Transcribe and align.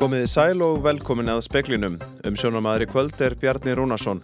Komiði 0.00 0.28
sæl 0.32 0.62
og 0.64 0.78
velkomin 0.80 1.28
að 1.28 1.42
speklinum. 1.44 1.98
Um 2.24 2.36
sjónamaður 2.40 2.86
í 2.86 2.88
kvöld 2.88 3.18
er 3.20 3.34
Bjarni 3.36 3.74
Rúnarsson. 3.76 4.22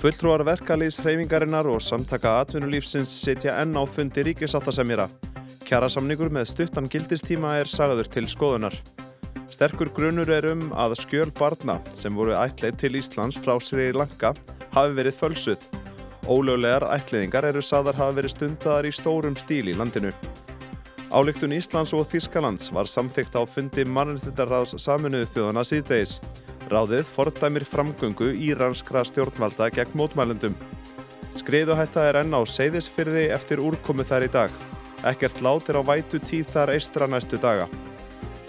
Fulltrúar 0.00 0.42
verkalýs 0.42 0.96
hreyfingarinnar 0.98 1.68
og 1.70 1.78
samtaka 1.86 2.32
atvinnulífsins 2.40 3.12
setja 3.14 3.54
enn 3.62 3.78
á 3.78 3.86
fundi 3.86 4.24
ríkisáttasemjara. 4.26 5.06
Kjærasamningur 5.68 6.32
með 6.34 6.48
stuttan 6.50 6.90
gildistíma 6.90 7.52
er 7.60 7.70
sagaður 7.70 8.10
til 8.10 8.26
skoðunar. 8.26 8.74
Sterkur 9.46 9.92
grunur 9.94 10.34
er 10.34 10.50
um 10.50 10.66
að 10.74 10.96
skjöl 11.04 11.30
barna 11.38 11.78
sem 11.94 12.18
voru 12.18 12.34
ætleið 12.34 12.82
til 12.82 12.98
Íslands 12.98 13.38
frá 13.38 13.54
Sri 13.62 13.92
Lanka 13.94 14.34
hafi 14.74 14.98
verið 14.98 15.20
fölsuð. 15.20 15.70
Ólöglegar 16.26 16.90
ætliðingar 16.98 17.46
eru 17.52 17.62
sagðar 17.62 18.02
hafa 18.02 18.18
verið 18.18 18.34
stundadar 18.34 18.90
í 18.90 18.90
stórum 18.90 19.38
stíl 19.38 19.70
í 19.70 19.78
landinu. 19.78 20.10
Álíktun 21.08 21.54
Íslands 21.56 21.94
og 21.96 22.04
Þískalands 22.04 22.66
var 22.68 22.84
samþygt 22.84 23.32
á 23.32 23.42
fundi 23.48 23.80
mannréttindaráðs 23.88 24.74
saminuðu 24.76 25.30
þjóðana 25.32 25.62
síðdeis. 25.64 26.18
Ráðið 26.68 27.08
fordæmir 27.08 27.64
framgöngu 27.64 28.28
íranskra 28.36 29.00
stjórnvalda 29.08 29.70
gegn 29.72 29.96
mótmælundum. 29.96 30.56
Skriðuhætta 31.40 32.04
er 32.10 32.20
enn 32.20 32.36
á 32.36 32.44
seyðisfyrði 32.44 33.24
eftir 33.32 33.64
úrkomu 33.64 34.04
þær 34.04 34.28
í 34.28 34.32
dag. 34.36 34.52
Ekkert 35.08 35.40
lát 35.40 35.72
er 35.72 35.80
á 35.80 35.82
vætu 35.88 36.20
tíð 36.20 36.52
þar 36.52 36.74
eistra 36.76 37.08
næstu 37.08 37.40
daga. 37.40 37.70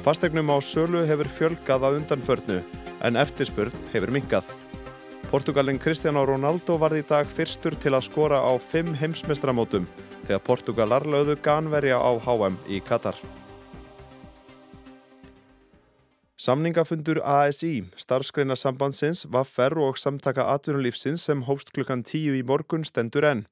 Fastegnum 0.03 0.51
á 0.51 0.59
sölu 0.59 1.05
hefur 1.07 1.31
fjölgað 1.31 1.87
að 1.87 2.01
undanförnu 2.01 2.59
en 3.07 3.23
eftirspurn 3.23 3.87
hefur 3.93 4.11
minkað. 4.11 4.51
Portugalin 5.29 5.77
Cristiano 5.77 6.23
Ronaldo 6.25 6.79
varði 6.81 7.03
í 7.03 7.05
dag 7.05 7.27
fyrstur 7.29 7.75
til 7.77 7.91
að 7.93 8.07
skora 8.07 8.39
á 8.41 8.49
fimm 8.57 8.95
heimsmestramótum 8.97 9.83
þegar 10.25 10.39
Portugalar 10.41 11.03
lögðu 11.05 11.35
ganverja 11.45 11.99
á 12.01 12.17
HM 12.17 12.55
í 12.65 12.79
Katar. 12.81 13.13
Samningafundur 16.33 17.19
ASI, 17.21 17.83
starfsgreinarsambandsins, 17.93 19.27
Vaffer 19.29 19.75
og 19.77 19.99
samtaka 20.01 20.47
atvinnulífsins 20.49 21.27
sem 21.29 21.43
hófst 21.45 21.69
klukkan 21.75 22.01
tíu 22.01 22.33
í 22.33 22.41
morgun 22.41 22.87
stendur 22.87 23.27
enn. 23.29 23.43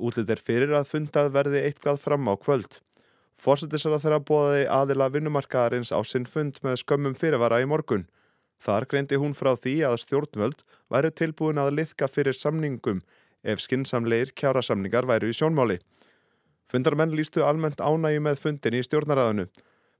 Útlit 0.00 0.32
er 0.32 0.40
fyrir 0.40 0.72
að 0.72 0.88
fundað 0.88 1.34
verði 1.34 1.66
eitthvað 1.66 2.00
fram 2.00 2.32
á 2.32 2.34
kvöld. 2.40 2.78
Fórsetisara 3.36 4.00
þeirra 4.00 4.22
bóðaði 4.24 4.64
aðila 4.72 5.10
vinnumarkaðarins 5.12 5.92
á 5.92 6.00
sinn 6.00 6.24
fund 6.24 6.62
með 6.64 6.80
skömmum 6.80 7.18
fyrirvara 7.18 7.60
í 7.60 7.68
morgun. 7.68 8.06
Þar 8.60 8.86
greindi 8.90 9.16
hún 9.20 9.32
frá 9.36 9.54
því 9.56 9.74
að 9.88 9.98
stjórnvöld 10.04 10.62
væru 10.92 11.10
tilbúin 11.16 11.60
að 11.62 11.72
liðka 11.78 12.08
fyrir 12.12 12.36
samningum 12.36 13.00
ef 13.42 13.62
skinsamleir 13.64 14.34
kjárasamningar 14.36 15.08
væru 15.08 15.30
í 15.32 15.36
sjónmáli. 15.36 15.78
Fundarmenn 16.68 17.16
lístu 17.16 17.42
almennt 17.42 17.80
ánægi 17.80 18.20
með 18.22 18.42
fundin 18.44 18.76
í 18.78 18.84
stjórnaræðinu. 18.84 19.48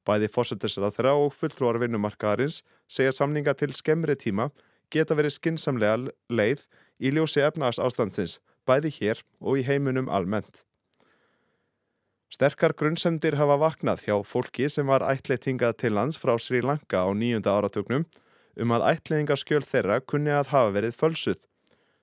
Bæði 0.06 0.28
fósettisrað 0.32 0.96
þeirra 0.96 1.16
og 1.18 1.32
fulltrúar 1.34 1.80
vinnumarkaðarins 1.80 2.62
segja 2.88 3.16
samninga 3.16 3.56
til 3.56 3.72
skemmri 3.76 4.16
tíma 4.16 4.50
geta 4.92 5.16
verið 5.16 5.36
skinsamlega 5.38 6.12
leið 6.28 6.66
í 7.00 7.12
ljósi 7.14 7.44
efnaðs 7.46 7.80
ástandsins, 7.80 8.38
bæði 8.66 8.92
hér 8.98 9.22
og 9.40 9.60
í 9.60 9.66
heiminum 9.66 10.10
almennt. 10.12 10.64
Sterkar 12.30 12.76
grunnsemdir 12.78 13.34
hafa 13.40 13.56
vaknað 13.58 14.04
hjá 14.06 14.16
fólki 14.22 14.68
sem 14.70 14.86
var 14.86 15.02
ætleitingað 15.02 15.78
til 15.82 15.96
lands 15.96 16.18
frá 16.20 16.36
Sri 16.38 16.60
Lanka 16.62 17.02
á 17.02 17.10
nýjunda 17.10 17.56
áratögnum 17.56 18.06
um 18.56 18.72
að 18.74 18.86
ætliðingarskjöl 18.94 19.62
þeirra 19.66 20.00
kunni 20.00 20.32
að 20.34 20.52
hafa 20.54 20.74
verið 20.76 20.96
fölsuð. 20.96 21.40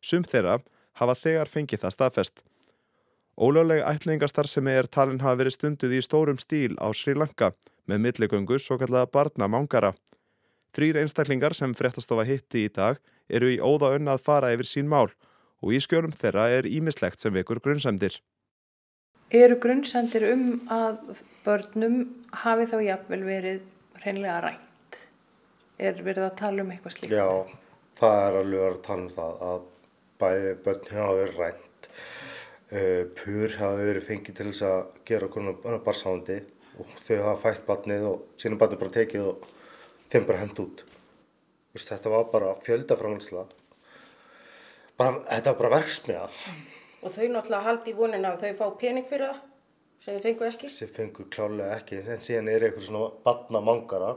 Sum 0.01 0.23
þeirra 0.23 0.59
hafa 1.01 1.15
þegar 1.17 1.51
fengið 1.51 1.83
það 1.83 1.95
staðfest. 1.95 2.43
Ólögleg 3.37 3.83
ætliðingarstarfsemi 3.85 4.73
er 4.73 4.87
talin 4.89 5.21
hafa 5.21 5.41
verið 5.43 5.57
stunduð 5.57 5.97
í 5.97 6.01
stórum 6.01 6.39
stíl 6.41 6.73
á 6.81 6.89
Sri 6.89 7.13
Lanka 7.13 7.51
með 7.85 8.03
milligöngu 8.05 8.57
svo 8.59 8.79
kallaða 8.81 9.11
barna 9.13 9.49
mangara. 9.51 9.93
Þrýr 10.73 11.03
einstaklingar 11.03 11.55
sem 11.57 11.75
frettastofa 11.77 12.25
hitti 12.27 12.65
í 12.65 12.73
dag 12.73 12.97
eru 13.29 13.51
í 13.53 13.59
óða 13.61 13.93
önna 13.97 14.17
að 14.17 14.25
fara 14.25 14.51
yfir 14.55 14.69
sín 14.69 14.89
mál 14.89 15.09
og 15.61 15.73
í 15.73 15.79
skjölum 15.81 16.13
þeirra 16.13 16.49
er 16.53 16.69
ímislegt 16.69 17.21
sem 17.21 17.33
vekur 17.33 17.61
grunnsendir. 17.63 18.19
Eru 19.33 19.57
grunnsendir 19.59 20.29
um 20.31 20.45
að 20.71 21.17
börnum 21.45 21.97
hafi 22.43 22.69
þá 22.71 22.77
jafnvel 22.85 23.25
verið 23.27 23.65
reynlega 24.03 24.39
rænt? 24.45 24.66
Er 25.77 26.03
verið 26.03 26.27
að 26.27 26.37
tala 26.41 26.63
um 26.63 26.71
eitthvað 26.73 26.95
slíkt? 26.95 27.13
Já, 27.13 27.27
það 27.99 28.19
er 28.25 28.37
alveg 28.41 28.67
að 28.67 28.79
tala 28.87 29.03
um 29.05 29.09
það 29.13 29.41
að 29.47 29.65
bæði 30.21 30.53
börn 30.65 30.91
hafa 30.91 31.17
verið 31.21 31.41
rænt, 31.41 31.89
uh, 32.71 33.03
pur 33.19 33.57
hafa 33.61 33.81
verið 33.81 34.07
fengið 34.07 34.39
til 34.39 34.47
þess 34.51 34.67
að 34.69 34.79
gera 35.09 35.31
konar 35.33 35.81
barsándi 35.85 36.39
og 36.77 36.95
þau 37.07 37.17
hafa 37.25 37.37
fætt 37.45 37.65
barnið 37.67 38.07
og 38.11 38.25
sínum 38.41 38.61
barnið 38.61 38.81
bara 38.83 38.95
tekið 38.97 39.29
og 39.31 39.47
þeim 40.11 40.27
bara 40.29 40.41
hendt 40.41 40.63
út. 40.63 40.83
Vist, 41.75 41.91
þetta 41.91 42.13
var 42.13 42.29
bara 42.31 42.55
fjöldaframhalsla, 42.65 43.45
þetta 44.97 45.51
var 45.51 45.59
bara 45.61 45.75
verksmiða. 45.77 46.29
Og 47.05 47.13
þau 47.13 47.27
náttúrulega 47.29 47.65
haldi 47.67 47.93
í 47.93 47.97
vonina 47.97 48.33
að 48.33 48.47
þau 48.47 48.61
fá 48.61 48.79
pening 48.81 49.05
fyrir 49.09 49.29
það? 49.29 49.43
Sem 50.03 50.17
þið 50.17 50.25
fengu 50.27 50.47
ekki? 50.47 50.69
sem 50.71 50.91
fengu 50.97 51.25
klálega 51.33 51.77
ekki 51.79 52.01
en 52.03 52.21
síðan 52.23 52.51
er 52.51 52.67
eitthvað 52.67 52.85
svona 52.87 53.09
batnamangara 53.25 54.11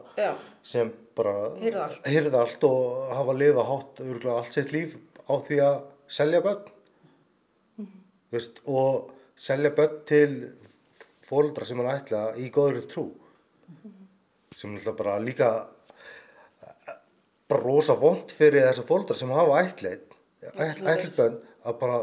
sem 0.73 0.93
bara 1.17 1.35
hyrða 1.61 1.87
allt. 1.87 2.11
hyrða 2.15 2.43
allt 2.45 2.67
og 2.69 3.15
hafa 3.17 3.35
að 3.35 3.41
lifa 3.45 3.67
hátt 3.71 4.05
allt 4.35 4.59
sitt 4.59 4.75
líf 4.77 4.97
á 5.27 5.35
því 5.47 5.61
að 5.67 5.81
selja 6.11 6.43
börn 6.45 6.63
mm 6.67 7.87
-hmm. 7.87 8.05
Vist, 8.31 8.63
og 8.67 9.11
selja 9.37 9.71
börn 9.71 10.05
til 10.07 10.53
fólkdra 11.23 11.65
sem 11.65 11.79
hann 11.79 11.95
ætla 11.97 12.23
í 12.37 12.51
góður 12.51 12.87
trú 12.87 13.05
mm 13.05 13.77
-hmm. 13.83 14.57
sem 14.57 14.77
er 14.77 14.93
bara 14.93 15.19
líka 15.19 15.67
bara 17.49 17.63
rosa 17.63 17.95
vond 17.95 18.31
fyrir 18.31 18.63
þessa 18.63 18.87
fólkdra 18.87 19.15
sem 19.15 19.31
hafa 19.31 19.63
ætlið 19.63 20.01
ætlið 20.43 21.17
börn 21.17 21.39
að 21.65 21.79
bara 21.79 21.99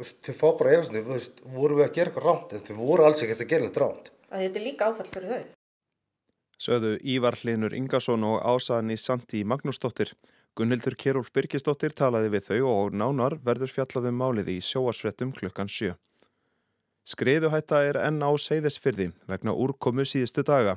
þau 0.00 0.34
fá 0.36 0.48
bara 0.58 0.74
efasni, 0.76 1.04
þú 1.04 1.14
veist, 1.14 1.40
voru 1.54 1.78
við 1.78 1.86
að 1.86 1.94
gera 1.96 2.10
eitthvað 2.10 2.28
ránt 2.28 2.52
en 2.56 2.66
þau 2.66 2.76
voru 2.80 3.06
alls 3.06 3.22
ekkert 3.24 3.44
að 3.44 3.50
gera 3.52 3.66
eitthvað 3.68 3.84
ránt. 3.84 4.12
Að 4.30 4.44
þetta 4.44 4.60
er 4.60 4.66
líka 4.66 4.90
áfall 4.90 5.10
fyrir 5.14 5.32
þau. 5.34 5.48
Söðu 6.60 6.92
Ívar 7.08 7.38
Linur 7.48 7.72
Ingarsson 7.72 8.26
og 8.28 8.42
Ásaðan 8.44 8.92
í 8.92 8.98
Sandi 9.00 9.40
Magnúsdóttir. 9.48 10.12
Gunnildur 10.58 10.96
Kjærúl 10.98 11.24
Birgisdóttir 11.32 11.94
talaði 11.96 12.34
við 12.34 12.50
þau 12.50 12.60
og 12.68 12.96
nánar 13.00 13.38
verður 13.46 13.72
fjallaðum 13.72 14.18
málið 14.20 14.50
í 14.52 14.60
sjóarsvettum 14.66 15.32
klukkan 15.36 15.70
sjö. 15.72 15.94
Skriðuhætta 17.08 17.80
er 17.88 17.96
enn 18.02 18.20
á 18.20 18.30
seyðisfyrði 18.36 19.08
vegna 19.30 19.54
úrkomu 19.56 20.04
síðustu 20.04 20.44
daga. 20.46 20.76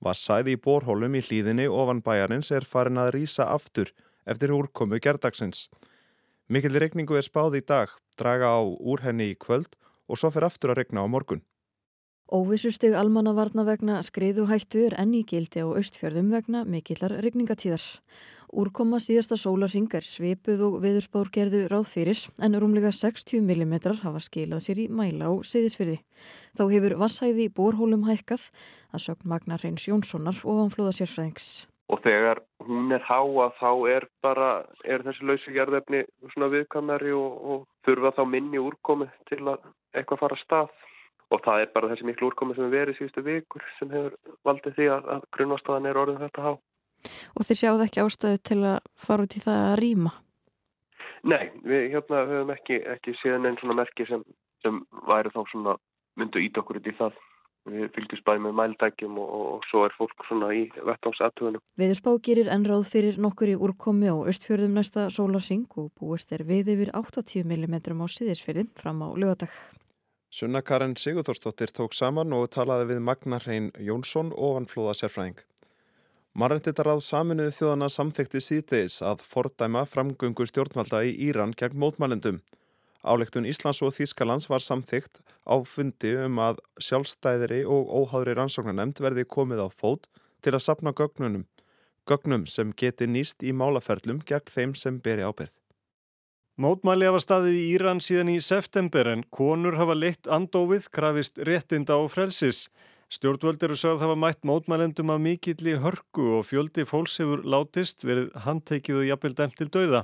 Vassæði 0.00 0.54
í 0.56 0.60
borhólum 0.64 1.18
í 1.18 1.22
hlýðinni 1.26 1.66
ofan 1.68 2.00
bæjarins 2.06 2.52
er 2.54 2.64
farin 2.64 3.00
að 3.02 3.12
rýsa 3.18 3.50
aftur 3.52 3.92
eftir 4.24 4.54
úrkomu 4.54 5.00
gerdagsins. 5.02 5.66
Mikil 6.48 6.78
regningu 6.80 7.12
er 7.18 7.26
spáð 7.26 7.58
í 7.58 7.60
dag, 7.60 7.90
draga 8.16 8.48
á 8.56 8.64
úr 8.64 9.02
henni 9.04 9.26
í 9.34 9.36
kvöld 9.36 9.74
og 10.08 10.16
svo 10.16 10.30
fer 10.32 10.46
aftur 10.46 10.72
að 10.72 10.78
regna 10.80 11.04
á 11.04 11.06
morgun. 11.06 11.42
Óvissustig 12.32 12.96
almannavarna 12.96 13.66
vegna 13.68 13.98
skriðuhættu 14.04 14.86
er 14.86 14.96
enn 15.00 15.12
í 15.16 15.22
gildi 15.28 15.60
á 15.60 15.68
austfjörðum 15.68 16.32
vegna 16.32 16.64
mikillar 16.64 17.18
regningatíðar. 17.24 17.84
Úrkoma 18.48 18.96
síðasta 18.96 19.36
sólarring 19.36 19.92
er 19.92 20.08
svipuð 20.08 20.64
og 20.64 20.80
viðurspár 20.84 21.28
gerðu 21.32 21.66
ráð 21.68 21.88
fyrir 21.92 22.24
en 22.40 22.56
rúmlega 22.56 22.96
60 22.96 23.44
mm 23.44 23.74
hafa 24.00 24.20
skilað 24.24 24.64
sér 24.64 24.84
í 24.84 24.88
mæla 24.88 25.28
á 25.28 25.32
seyðisfyrði. 25.44 26.00
Þá 26.56 26.64
hefur 26.72 27.00
vassæði 27.04 27.52
bórhólum 27.52 28.08
hækkað 28.08 28.48
að 28.92 29.04
sögn 29.04 29.28
Magnar 29.28 29.60
Reyns 29.60 29.84
Jónssonar 29.84 30.40
og 30.48 30.64
anflóða 30.64 30.96
sérfræðings 30.96 31.68
og 31.88 32.02
þegar 32.04 32.42
hún 32.66 32.92
er 32.92 33.04
háa 33.04 33.48
þá 33.58 33.70
er 33.88 34.06
bara, 34.24 34.50
er 34.84 35.04
þessi 35.06 35.24
lausi 35.24 35.54
gerðefni 35.54 36.04
svona 36.34 36.50
viðkamari 36.52 37.14
og, 37.16 37.38
og 37.50 37.64
þurfa 37.88 38.12
þá 38.18 38.22
minni 38.28 38.60
úrkomi 38.60 39.08
til 39.30 39.40
að 39.46 39.64
eitthvað 39.96 40.22
fara 40.22 40.36
að 40.36 40.44
stað 40.44 40.74
og 41.32 41.42
það 41.44 41.62
er 41.62 41.72
bara 41.74 41.90
þessi 41.92 42.08
miklu 42.08 42.30
úrkomi 42.30 42.56
sem 42.56 42.68
er 42.68 42.74
verið 42.74 42.98
síðustu 42.98 43.24
vikur 43.24 43.64
sem 43.78 43.92
hefur 43.92 44.16
valdið 44.48 44.78
því 44.78 44.88
að, 44.94 45.10
að 45.16 45.26
grunnvastaðan 45.36 45.88
er 45.88 46.00
orðin 46.00 46.22
þetta 46.24 46.44
há. 46.44 46.52
Og 47.36 47.46
þeir 47.46 47.60
sjáðu 47.60 47.84
ekki 47.86 48.04
ástæðu 48.04 48.40
til 48.48 48.58
að 48.66 48.78
fara 49.06 49.24
út 49.24 49.36
í 49.36 49.42
það 49.44 49.64
að 49.68 49.76
rýma? 49.82 50.14
Nei, 51.28 51.44
við 51.66 51.88
hérna 51.94 52.24
höfum 52.30 52.52
ekki, 52.54 52.80
ekki 52.94 53.14
séðan 53.20 53.48
einn 53.48 53.58
svona 53.60 53.80
merki 53.80 54.06
sem, 54.08 54.22
sem 54.64 54.80
væri 55.08 55.32
þá 55.34 55.40
svona 55.50 55.76
myndu 56.18 56.42
ít 56.42 56.58
okkur 56.60 56.80
út 56.80 56.90
í 56.90 56.96
það 56.98 57.16
við 57.72 57.90
fylgjum 57.96 58.20
spæði 58.20 58.44
með 58.44 58.54
mæltækjum 58.60 59.18
og, 59.22 59.32
og, 59.38 59.48
og 59.56 59.66
svo 59.70 59.82
er 59.86 59.96
fólk 59.96 60.24
svona 60.28 60.52
í 60.56 60.62
vettámsatuðunum. 60.76 61.64
Viðspá 61.80 62.10
gerir 62.28 62.52
ennráð 62.54 62.86
fyrir 62.92 63.20
nokkur 63.22 63.52
í 63.52 63.58
úrkomi 63.58 64.10
á 64.10 64.16
östfjörðum 64.30 64.78
næsta 64.78 65.08
sólarsing 65.14 65.66
og 65.80 65.90
búist 65.98 66.32
er 66.36 66.46
við 66.48 66.72
yfir 66.76 66.94
80 66.96 67.44
mm 67.44 67.76
á 67.78 68.06
síðisfjörðin 68.14 68.72
fram 68.78 69.04
á 69.04 69.08
lögadag. 69.14 69.52
Sunna 70.30 70.60
Karin 70.60 70.96
Sigurþórsdóttir 70.96 71.70
tók 71.72 71.94
saman 71.96 72.34
og 72.36 72.50
talaði 72.52 72.90
við 72.90 72.98
Magnar 73.00 73.46
Reyn 73.48 73.70
Jónsson 73.80 74.34
og 74.36 74.58
Vanflóða 74.58 74.98
Sérfræðing. 74.98 75.38
Marrenditaráð 76.38 77.00
saminuði 77.02 77.54
þjóðana 77.56 77.88
samþekti 77.90 78.42
síðdeis 78.44 79.00
að 79.02 79.24
fordæma 79.24 79.86
framgöngu 79.88 80.44
stjórnvalda 80.46 81.00
í 81.08 81.14
Íran 81.30 81.54
gegn 81.56 81.80
mótmælendum. 81.80 82.42
Álegtun 83.06 83.46
Íslands 83.46 83.82
og 83.82 83.94
Þýskalands 83.94 84.48
var 84.50 84.64
samþygt 84.64 85.20
á 85.46 85.54
fundi 85.62 86.16
um 86.24 86.40
að 86.42 86.58
sjálfstæðri 86.82 87.62
og 87.66 87.92
óháðri 87.92 88.34
rannsóknarnemnd 88.38 88.98
verði 89.04 89.26
komið 89.28 89.62
á 89.62 89.68
fót 89.70 90.10
til 90.42 90.54
að 90.56 90.64
sapna 90.66 90.94
gögnunum 90.96 91.46
gögnum 92.08 92.46
sem 92.48 92.72
geti 92.72 93.06
nýst 93.06 93.44
í 93.44 93.52
málaferlum 93.52 94.20
gegn 94.28 94.52
þeim 94.52 94.74
sem 94.78 95.00
beri 95.04 95.26
ábyrð. 95.28 95.54
Mótmæli 96.58 97.06
hafa 97.06 97.20
staðið 97.22 97.56
í 97.56 97.64
Íran 97.76 98.00
síðan 98.02 98.32
í 98.32 98.38
september 98.42 99.06
en 99.12 99.22
konur 99.34 99.76
hafa 99.78 99.94
leitt 99.94 100.26
andófið 100.26 100.88
krafist 100.94 101.38
réttinda 101.46 101.98
og 102.02 102.10
frelsis. 102.10 102.66
Stjórnvöld 103.14 103.62
eru 103.64 103.76
sögð 103.78 104.02
hafa 104.04 104.16
mætt 104.18 104.42
mótmælendum 104.48 105.12
af 105.14 105.22
mikilli 105.22 105.76
hörku 105.84 106.26
og 106.40 106.48
fjöldi 106.48 106.84
fólks 106.88 107.20
hefur 107.22 107.44
látist 107.46 108.02
verið 108.04 108.32
handtekið 108.46 109.02
og 109.02 109.08
jafnvel 109.12 109.36
dæmt 109.38 109.56
til 109.60 109.70
dauða. 109.76 110.02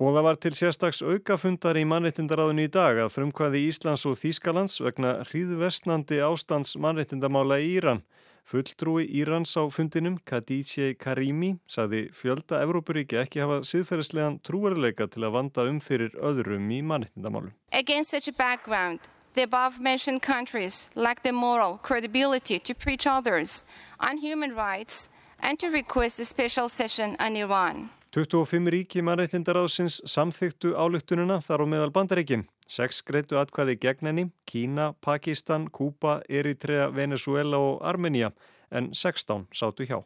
Bóða 0.00 0.22
var 0.24 0.38
til 0.40 0.54
sérstags 0.56 1.02
aukafundar 1.04 1.76
í 1.76 1.84
mannreitindaráðinu 1.84 2.64
í 2.64 2.70
dag 2.72 2.96
að 3.02 3.10
frumkvæði 3.12 3.60
Íslands 3.68 4.06
og 4.08 4.16
Þýskalands 4.16 4.78
vegna 4.80 5.18
hríðvestnandi 5.28 6.22
ástands 6.24 6.72
mannreitindamála 6.80 7.58
í 7.60 7.74
Íran. 7.76 8.00
Fulltrúi 8.48 9.04
Írans 9.06 9.52
á 9.54 9.62
fundinum, 9.70 10.16
Khadijeh 10.24 10.96
Karimi, 10.98 11.58
saði 11.68 12.08
fjölda 12.10 12.62
Evrópuríki 12.64 13.20
ekki 13.20 13.44
hafa 13.44 13.60
siðferðislegan 13.68 14.40
trúverðleika 14.42 15.06
til 15.12 15.22
að 15.28 15.36
vanda 15.36 15.68
um 15.70 15.78
fyrir 15.78 16.16
öðrum 16.18 16.72
í 16.72 16.80
mannittindamálu. 16.82 17.52
Against 17.70 18.10
such 18.10 18.28
a 18.28 18.32
background, 18.32 19.00
the 19.34 19.44
above 19.44 19.78
mentioned 19.78 20.22
countries 20.22 20.88
lack 20.94 21.22
the 21.22 21.32
moral 21.32 21.78
credibility 21.82 22.58
to 22.58 22.74
preach 22.74 23.06
others 23.06 23.64
on 24.00 24.18
human 24.18 24.56
rights 24.56 25.08
and 25.38 25.60
to 25.60 25.68
request 25.68 26.18
a 26.18 26.24
special 26.24 26.68
session 26.68 27.16
on 27.20 27.36
Iran. 27.36 27.90
25 28.12 28.68
ríki 28.68 29.00
mannreitindaráðsins 29.00 29.94
samþyktu 30.04 30.74
álugtununa 30.76 31.38
þar 31.40 31.62
á 31.64 31.66
meðal 31.72 31.92
bandaríkin. 31.96 32.42
Seks 32.68 32.98
greitu 33.08 33.38
atkvæði 33.40 33.78
gegn 33.80 34.08
henni, 34.10 34.24
Kína, 34.44 34.90
Pakistan, 35.00 35.70
Kúpa, 35.72 36.18
Eritrea, 36.28 36.90
Venezuela 36.92 37.56
og 37.56 37.78
Armenia, 37.80 38.34
en 38.68 38.90
16 38.92 39.46
sátu 39.56 39.86
hjá. 39.88 40.02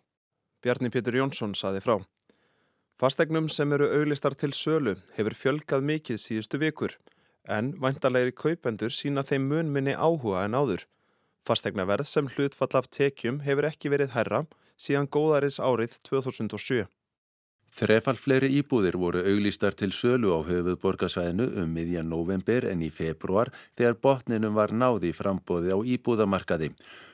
Bjarni 0.63 0.93
Pétur 0.95 1.19
Jónsson 1.19 1.57
saði 1.59 1.83
frá. 1.83 1.97
Fastegnum 2.95 3.49
sem 3.51 3.75
eru 3.75 3.89
auglistar 3.99 4.39
til 4.39 4.55
sölu 4.55 4.95
hefur 5.17 5.35
fjölgað 5.35 5.83
mikið 5.91 6.21
síðustu 6.23 6.61
vikur, 6.63 6.95
en 7.43 7.73
vantarlegri 7.83 8.37
kaupendur 8.39 8.95
sína 8.95 9.27
þeim 9.27 9.49
munminni 9.51 9.99
áhuga 9.99 10.45
en 10.47 10.55
áður. 10.55 10.87
Fastegnaverð 11.43 12.07
sem 12.07 12.31
hlutfall 12.31 12.79
af 12.79 12.87
tekjum 12.87 13.43
hefur 13.43 13.67
ekki 13.67 13.91
verið 13.91 14.15
herra 14.15 14.45
síðan 14.79 15.11
góðaris 15.11 15.59
árið 15.59 15.99
2007. 16.07 16.87
Þrefall 17.77 18.17
fleiri 18.17 18.49
íbúðir 18.57 18.97
voru 18.97 19.21
auglýstar 19.21 19.75
til 19.77 19.91
sölu 19.93 20.31
á 20.33 20.41
höfuðborgarsvæðinu 20.49 21.51
um 21.61 21.75
miðjan 21.77 22.09
november 22.09 22.65
en 22.71 22.81
í 22.81 22.89
februar 22.89 23.51
þegar 23.77 23.99
botninum 24.01 24.57
var 24.57 24.73
náði 24.73 25.11
frambóði 25.13 25.77
á 25.77 25.79
íbúðamarkaði. 25.85 26.71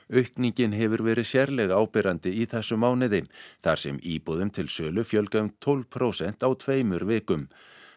Aukningin 0.07 0.77
hefur 0.79 1.03
verið 1.03 1.27
sérlega 1.27 1.75
ábyrrandi 1.75 2.31
í 2.39 2.47
þessu 2.47 2.79
mánuði 2.79 3.25
þar 3.59 3.83
sem 3.83 3.99
íbúðum 3.99 4.53
til 4.55 4.69
sölu 4.71 5.03
fjölga 5.03 5.43
um 5.43 5.51
12% 5.59 6.47
á 6.47 6.49
tveimur 6.63 7.03
vikum. 7.11 7.49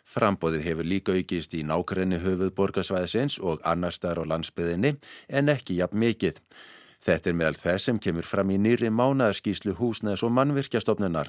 Frambóðið 0.03 0.67
hefur 0.67 0.91
líka 0.91 1.15
aukist 1.15 1.55
í 1.55 1.63
nákrenni 1.63 2.19
höfuðborgarsvæðisins 2.19 3.39
og 3.39 3.63
annar 3.63 3.95
starf 3.95 4.27
á 4.27 4.31
landsbyðinni 4.35 4.97
en 5.31 5.55
ekki 5.55 5.79
jafn 5.79 6.03
mikið. 6.03 6.43
Þetta 7.06 7.31
er 7.31 7.37
meðal 7.38 7.58
þess 7.61 7.87
sem 7.87 7.99
kemur 8.03 8.26
fram 8.26 8.49
í 8.50 8.56
nýri 8.58 8.88
mánaðarskíslu 8.91 9.76
húsnæðs 9.79 10.25
og 10.26 10.32
mannvirkjastofnunar. 10.35 11.29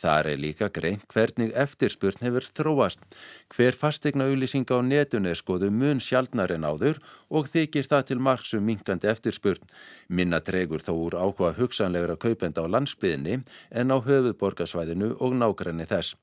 Þar 0.00 0.30
er 0.30 0.40
líka 0.40 0.70
greint 0.72 1.04
hvernig 1.12 1.52
eftirspurn 1.60 2.24
hefur 2.24 2.46
þróast. 2.48 3.04
Hver 3.52 3.76
fastegna 3.76 4.30
auðlýsinga 4.30 4.80
á 4.80 4.80
netun 4.80 5.28
er 5.28 5.36
skoðu 5.36 5.68
mun 5.76 6.00
sjaldnar 6.00 6.54
en 6.56 6.64
áður 6.64 7.02
og 7.28 7.52
þykir 7.52 7.90
það 7.92 8.06
til 8.08 8.18
margsum 8.30 8.64
minkandi 8.64 9.12
eftirspurn. 9.12 9.68
Minna 10.08 10.40
tregur 10.40 10.80
þó 10.80 10.94
úr 10.96 11.18
áhuga 11.20 11.52
hugsanlegra 11.60 12.16
kaupenda 12.16 12.64
á 12.64 12.72
landsbyðinni 12.72 13.42
en 13.76 13.92
á 13.92 13.96
höfuðborgarsvæðinu 14.00 15.18
og 15.20 15.36
nákrenni 15.36 15.84
þess. 15.84 16.16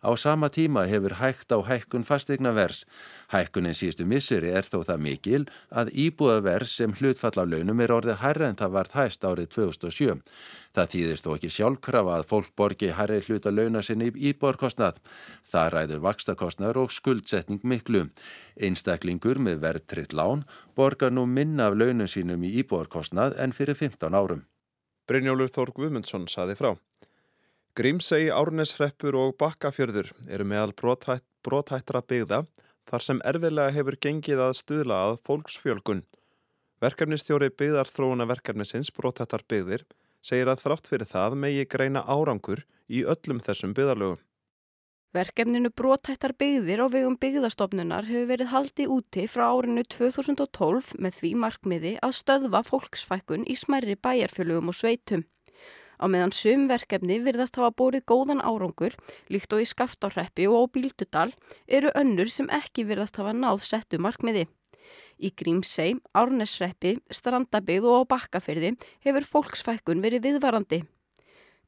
Á 0.00 0.16
sama 0.16 0.48
tíma 0.48 0.86
hefur 0.88 1.14
hægt 1.20 1.52
á 1.52 1.60
hækkun 1.60 2.04
fastegna 2.08 2.54
vers. 2.56 2.86
Hækkunin 3.28 3.76
síðustu 3.76 4.06
misseri 4.08 4.48
er 4.48 4.64
þó 4.64 4.80
það 4.88 5.02
mikil 5.04 5.42
að 5.68 5.92
íbúðavers 5.92 6.72
sem 6.78 6.94
hlutfall 6.96 7.36
af 7.36 7.50
launum 7.52 7.82
er 7.84 7.92
orðið 7.92 8.22
hærra 8.22 8.48
en 8.48 8.56
það 8.56 8.72
vart 8.76 8.96
hæst 8.96 9.26
árið 9.28 9.50
2007. 9.56 10.22
Það 10.72 10.90
þýðist 10.94 11.26
þó 11.26 11.30
ekki 11.34 11.50
sjálfkrafa 11.52 12.16
að 12.16 12.28
fólk 12.32 12.50
borgi 12.56 12.92
hærri 12.96 13.20
hluta 13.28 13.52
launa 13.52 13.82
sinni 13.84 14.08
íbúðarkostnað. 14.08 15.02
Það 15.44 15.72
ræður 15.76 16.04
vakstakostnar 16.08 16.80
og 16.80 16.96
skuldsetning 16.96 17.60
miklu. 17.60 18.06
Einstaklingur 18.56 19.36
með 19.36 19.60
verðtritt 19.66 20.16
lán 20.16 20.46
borgar 20.76 21.12
nú 21.12 21.26
minna 21.28 21.68
af 21.68 21.76
launum 21.76 22.08
sínum 22.08 22.40
í 22.48 22.56
íbúðarkostnað 22.64 23.36
en 23.36 23.52
fyrir 23.52 23.76
15 23.76 24.16
árum. 24.16 24.46
Brynjólur 25.04 25.52
Þór 25.52 25.74
Guðmundsson 25.76 26.24
saði 26.30 26.56
frá. 26.56 26.72
Grímsegi, 27.78 28.32
Árneshreppur 28.34 29.14
og 29.14 29.36
Bakkafjörður 29.38 30.08
eru 30.26 30.44
meðal 30.50 30.72
brothætt, 30.74 31.22
brothættra 31.46 32.00
byggða 32.02 32.40
þar 32.90 33.04
sem 33.06 33.20
erfiðlega 33.22 33.74
hefur 33.76 33.96
gengið 34.02 34.42
að 34.42 34.56
stuðla 34.58 34.96
að 35.04 35.20
fólksfjölgun. 35.28 36.00
Verkefnistjóri 36.82 37.52
byggðarþróuna 37.54 38.26
verkefnisins 38.26 38.90
brothættar 38.96 39.46
byggðir 39.46 39.86
segir 40.18 40.50
að 40.50 40.64
þrátt 40.64 40.90
fyrir 40.90 41.10
það 41.12 41.38
megi 41.44 41.68
greina 41.70 42.02
árangur 42.10 42.64
í 42.90 43.04
öllum 43.06 43.38
þessum 43.38 43.76
byggðarlögum. 43.78 44.18
Verkefninu 45.14 45.70
brothættar 45.70 46.34
byggðir 46.38 46.82
og 46.84 46.92
vegum 46.96 47.16
byggðastofnunar 47.22 48.10
hefur 48.10 48.28
verið 48.34 48.50
haldið 48.50 48.96
úti 48.98 49.30
frá 49.30 49.46
árinu 49.46 49.86
2012 49.86 50.96
með 50.98 51.22
því 51.22 51.36
markmiði 51.44 51.98
að 52.02 52.18
stöðva 52.18 52.66
fólksfækkun 52.66 53.46
í 53.46 53.54
smerri 53.58 53.94
bæjarfjölugum 53.94 54.74
og 54.74 54.78
sveitum. 54.78 55.24
Á 56.00 56.08
meðan 56.08 56.32
sum 56.32 56.64
verkefni 56.70 57.18
virðast 57.20 57.58
hafa 57.60 57.74
bórið 57.76 58.06
góðan 58.08 58.40
árangur, 58.40 58.94
líkt 59.28 59.52
og 59.52 59.60
í 59.60 59.68
Skaftárreppi 59.68 60.46
og 60.48 60.64
á 60.64 60.72
Bíldudal, 60.72 61.28
eru 61.68 61.92
önnur 61.92 62.32
sem 62.32 62.48
ekki 62.48 62.86
virðast 62.88 63.20
hafa 63.20 63.34
náð 63.36 63.60
settu 63.66 64.00
markmiði. 64.00 64.46
Í 65.20 65.28
Grímsei, 65.36 65.98
Árnesreppi, 66.16 66.96
Strandabigð 67.12 67.90
og 67.90 68.08
á 68.08 68.10
Bakkafyrði 68.14 68.72
hefur 69.04 69.28
fólksfækkun 69.28 70.00
verið 70.00 70.24
viðvarandi. 70.30 70.80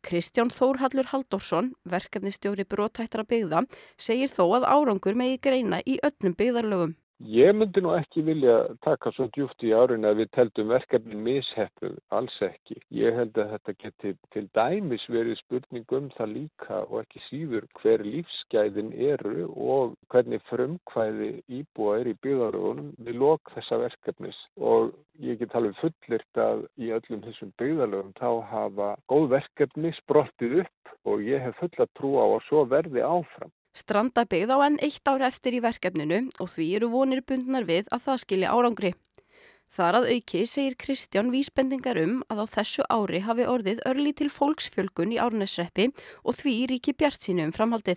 Kristján 0.02 0.50
Þórhallur 0.50 1.12
Haldorsson, 1.12 1.74
verkefnistjóri 1.86 2.64
brótættra 2.66 3.22
byggða, 3.28 3.62
segir 4.00 4.32
þó 4.32 4.48
að 4.56 4.66
árangur 4.72 5.14
megi 5.14 5.38
greina 5.44 5.78
í 5.86 6.00
öllum 6.02 6.34
byggðarlögum. 6.40 6.96
Ég 7.22 7.52
myndi 7.54 7.78
nú 7.78 7.92
ekki 7.94 8.22
vilja 8.26 8.54
taka 8.82 9.12
svo 9.14 9.28
djúft 9.30 9.62
í 9.62 9.68
árin 9.70 10.02
að 10.08 10.16
við 10.20 10.30
teldum 10.34 10.72
verkefnin 10.72 11.20
misheppu, 11.22 11.92
alls 12.10 12.34
ekki. 12.42 12.80
Ég 12.98 13.14
held 13.14 13.38
að 13.38 13.52
þetta 13.52 13.74
geti 13.84 14.12
til 14.34 14.42
dæmis 14.58 15.04
verið 15.06 15.38
spurning 15.38 15.94
um 15.98 16.08
það 16.16 16.32
líka 16.32 16.80
og 16.88 16.96
ekki 17.04 17.22
síður 17.28 17.68
hver 17.78 18.02
lífsgæðin 18.08 18.90
eru 19.12 19.46
og 19.52 19.94
hvernig 20.10 20.42
frumkvæði 20.50 21.30
íbúa 21.60 22.00
er 22.00 22.10
í 22.10 22.18
byggðarögunum 22.26 22.90
við 23.06 23.22
lok 23.22 23.54
þessa 23.54 23.78
verkefnis. 23.84 24.42
Og 24.58 24.90
ég 25.22 25.38
get 25.38 25.54
alveg 25.54 25.78
fullirt 25.78 26.44
að 26.48 26.66
í 26.74 26.90
öllum 26.98 27.22
þessum 27.28 27.54
byggðarögum 27.62 28.14
þá 28.18 28.30
hafa 28.50 28.92
góð 29.06 29.30
verkefni 29.38 29.94
sprottið 30.02 30.62
upp 30.66 30.96
og 31.06 31.22
ég 31.22 31.46
hef 31.46 31.62
fulla 31.62 31.86
trú 31.94 32.16
á 32.18 32.26
að 32.26 32.40
svo 32.50 32.66
verði 32.66 33.06
áfram. 33.06 33.54
Strandabegð 33.72 34.52
á 34.52 34.58
enn 34.66 34.76
eitt 34.84 35.08
ára 35.08 35.30
eftir 35.32 35.56
í 35.56 35.62
verkefninu 35.64 36.26
og 36.40 36.50
því 36.52 36.66
eru 36.76 36.90
vonir 36.92 37.22
bundnar 37.24 37.64
við 37.68 37.88
að 37.90 38.04
það 38.06 38.22
skilja 38.24 38.52
árangri. 38.52 38.92
Þar 39.72 40.02
að 40.02 40.08
auki 40.12 40.42
segir 40.44 40.74
Kristján 40.76 41.30
vísbendingar 41.32 41.96
um 42.02 42.18
að 42.28 42.44
á 42.44 42.46
þessu 42.58 42.84
ári 42.92 43.22
hafi 43.24 43.46
orðið 43.48 43.80
örli 43.88 44.12
til 44.12 44.28
fólksfjölgun 44.28 45.14
í 45.16 45.20
árnesreppi 45.22 45.88
og 46.28 46.36
því 46.36 46.56
ríki 46.74 46.92
bjart 46.92 47.24
sínu 47.24 47.46
um 47.48 47.54
framhaldið. 47.56 47.96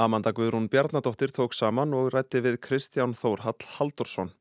Amanda 0.00 0.32
Guðrún 0.32 0.70
Bjarnadóttir 0.72 1.34
tók 1.36 1.52
saman 1.52 1.92
og 1.92 2.14
rætti 2.14 2.40
við 2.40 2.56
Kristján 2.64 3.12
Þórhall 3.12 3.60
Haldursson. 3.76 4.32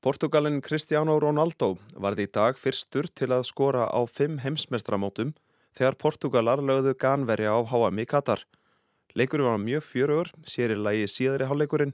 Portugalin 0.00 0.62
Cristiano 0.64 1.18
Ronaldo 1.20 1.74
varði 2.00 2.24
í 2.24 2.32
dag 2.32 2.56
fyrstur 2.60 3.10
til 3.12 3.28
að 3.36 3.44
skora 3.48 3.84
á 3.92 4.00
fimm 4.08 4.40
heimsmestramótum 4.40 5.34
þegar 5.76 6.00
Portugalar 6.00 6.64
lögðu 6.64 6.96
ganverja 6.96 7.52
á 7.52 7.60
HM 7.68 8.00
í 8.00 8.08
Katar. 8.08 8.46
Leikurinn 9.14 9.46
var 9.46 9.60
mjög 9.62 9.84
fjörugur, 9.86 10.30
sér 10.42 10.72
í 10.74 10.78
lagi 10.78 11.06
síðri 11.06 11.46
hálfleikurinn 11.46 11.92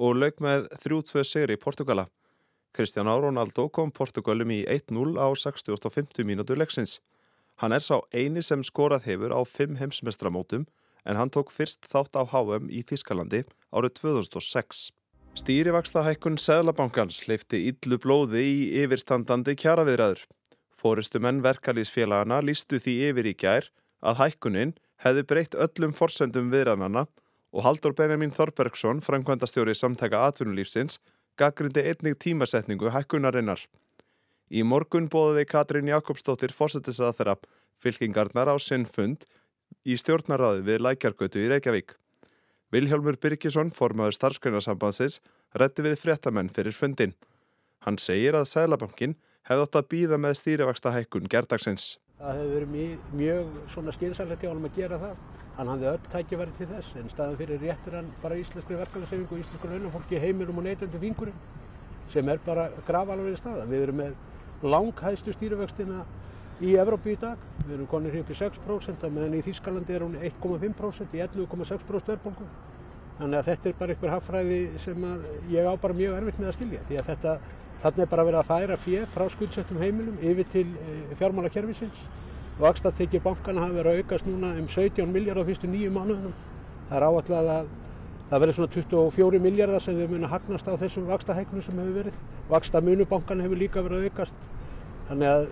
og 0.00 0.16
lauk 0.16 0.38
með 0.40 0.70
3-2 0.80 1.24
segri 1.28 1.58
í 1.58 1.60
Portugala. 1.60 2.06
Cristiano 2.74 3.18
Ronaldo 3.20 3.68
kom 3.68 3.92
Portugalum 3.92 4.50
í 4.50 4.62
1-0 4.64 5.14
á 5.20 5.28
60.50 5.36 6.24
mínútu 6.24 6.56
leiksins. 6.56 6.98
Hann 7.60 7.76
er 7.76 7.84
sá 7.84 8.00
eini 8.10 8.42
sem 8.42 8.64
skorað 8.66 9.04
hefur 9.10 9.34
á 9.36 9.40
5 9.44 9.76
heimsmestramótum 9.78 10.64
en 11.04 11.20
hann 11.20 11.30
tók 11.30 11.52
fyrst 11.52 11.84
þátt 11.86 12.16
á 12.16 12.24
HM 12.32 12.70
í 12.72 12.80
Þískalandi 12.82 13.44
árið 13.70 14.00
2006. 14.00 14.88
Stýrivaksta 15.36 16.02
hækkun 16.06 16.38
Sæðlabankans 16.40 17.26
leifti 17.28 17.60
yllu 17.68 18.00
blóði 18.00 18.42
í 18.46 18.56
yfirstandandi 18.82 19.54
kjaraviðræður. 19.60 20.24
Fóristu 20.74 21.20
menn 21.20 21.42
verkalýsfélagana 21.44 22.40
lístu 22.42 22.80
því 22.80 22.96
yfir 23.10 23.30
í 23.30 23.36
gær 23.38 23.68
að 24.00 24.20
hækkuninn 24.22 24.74
hefði 25.04 25.24
breytt 25.28 25.54
öllum 25.54 25.92
forsendum 25.96 26.50
viðrannana 26.52 27.06
og 27.54 27.62
Haldur 27.66 27.94
Benjamin 27.94 28.32
Þorbergsson, 28.34 29.02
framkvæmdastjóri 29.04 29.76
samtæka 29.78 30.24
atvinnulífsins, 30.28 30.98
gaggrindi 31.38 31.84
einnig 31.86 32.18
tímasetningu 32.22 32.90
hækkunarinnar. 32.94 33.60
Í 34.50 34.64
morgun 34.66 35.06
bóðiði 35.10 35.46
Katrín 35.50 35.90
Jakobsdóttir 35.92 36.54
fórsetisrað 36.54 37.18
þeirra 37.18 37.36
fylkingarnar 37.80 38.50
á 38.50 38.56
sinn 38.58 38.86
fund 38.86 39.26
í 39.84 39.96
stjórnaráði 39.98 40.64
við 40.66 40.82
Lækjargötu 40.86 41.42
í 41.42 41.50
Reykjavík. 41.52 41.94
Vilhjálmur 42.74 43.18
Birkisson, 43.22 43.70
formaður 43.70 44.16
starfsgrunarsambandsins, 44.18 45.20
rétti 45.54 45.84
við 45.86 45.98
fréttamenn 46.00 46.50
fyrir 46.50 46.74
fundin. 46.74 47.14
Hann 47.86 48.00
segir 48.02 48.34
að 48.34 48.48
Sælabankin 48.50 49.18
hefði 49.46 49.66
átt 49.66 49.78
að 49.78 49.90
býða 49.92 50.18
með 50.18 50.38
stýrivaksta 50.40 50.94
hækkun 50.94 51.30
gerdagsins. 51.30 51.98
Það 52.18 52.36
hefði 52.38 52.50
verið 52.54 52.70
mjög, 52.74 53.06
mjög 53.20 53.54
svona 53.72 53.92
skynsalegt 53.94 54.44
hjá 54.44 54.50
hann 54.52 54.66
að 54.68 54.76
gera 54.78 54.98
það. 55.02 55.22
Hann 55.54 55.70
hafði 55.70 55.88
öll 55.90 56.04
tækjaværi 56.12 56.52
til 56.58 56.68
þess 56.70 56.98
en 56.98 57.10
staðan 57.10 57.38
fyrir 57.38 57.60
réttir 57.62 57.96
hann 57.98 58.10
bara 58.22 58.38
íslenskri 58.38 58.78
verkefælasefingu 58.78 59.34
og 59.34 59.42
íslensku 59.42 59.70
raunafólki 59.70 60.20
heiminum 60.22 60.58
og 60.58 60.66
neytandi 60.66 61.00
fingurinn 61.02 61.40
sem 62.12 62.28
er 62.28 62.42
bara 62.46 62.68
gravalveg 62.86 63.38
staða. 63.38 63.66
Við 63.70 63.86
erum 63.86 64.00
með 64.02 64.14
langhæðstu 64.62 65.34
stýrivextina 65.34 66.04
í 66.62 66.76
Evrópu 66.78 67.12
í 67.14 67.18
dag. 67.18 67.42
Við 67.64 67.74
erum 67.78 67.90
konir 67.90 68.18
upp 68.20 68.30
í 68.30 68.38
6% 68.38 69.08
meðan 69.10 69.34
í 69.38 69.42
Þýskalandi 69.48 69.96
er 69.96 70.06
hún 70.06 70.16
1,5% 70.20 71.18
í 71.18 71.22
11,6% 71.26 72.12
verðbólku. 72.12 72.46
Þannig 73.18 73.38
að 73.40 73.48
þetta 73.50 73.70
er 73.70 73.76
bara 73.78 73.94
einhver 73.94 74.14
haffræði 74.14 74.60
sem 74.82 75.04
ég 75.52 75.66
á 75.70 75.74
bara 75.78 75.94
mjög 75.94 76.16
erfitt 76.18 76.40
með 76.42 76.50
að 76.50 76.56
skilja 76.58 76.80
því 76.88 76.98
að 76.98 77.10
þetta, 77.12 77.34
þarna 77.84 78.04
er 78.04 78.10
bara 78.10 78.24
verið 78.24 78.40
að 78.40 78.50
færa 78.50 78.76
fjö 78.80 79.06
frá 79.12 79.24
skuldsettum 79.34 79.80
heimilum 79.82 80.20
yfir 80.24 80.46
til 80.52 80.66
eh, 80.80 81.14
fjármálakerfisins. 81.20 82.04
Vakstatekki 82.58 83.20
bankana 83.20 83.66
hafa 83.66 83.76
verið 83.76 83.90
að 83.92 84.02
aukast 84.04 84.28
núna 84.28 84.52
um 84.56 84.68
17 84.70 85.10
miljardar 85.12 85.44
á 85.44 85.48
fyrstu 85.50 85.68
nýju 85.68 85.90
mánuðunum. 85.92 86.34
Það 86.88 86.96
er 86.96 87.06
áallega 87.08 87.56
að 87.58 87.72
það 88.30 88.44
verður 88.44 88.56
svona 88.58 88.74
24 88.76 89.40
miljardar 89.44 89.84
sem 89.84 89.98
þau 89.98 90.12
muni 90.14 90.30
hagnast 90.32 90.70
á 90.70 90.72
þessum 90.80 91.08
vakstahækunum 91.10 91.64
sem 91.66 91.80
hefur 91.82 91.98
verið. 91.98 92.20
Vakstamunubankana 92.48 93.44
hefur 93.44 93.60
líka 93.60 93.84
verið 93.84 93.98
að 93.98 94.08
aukast. 94.08 94.38
Þannig 95.10 95.32
að 95.34 95.48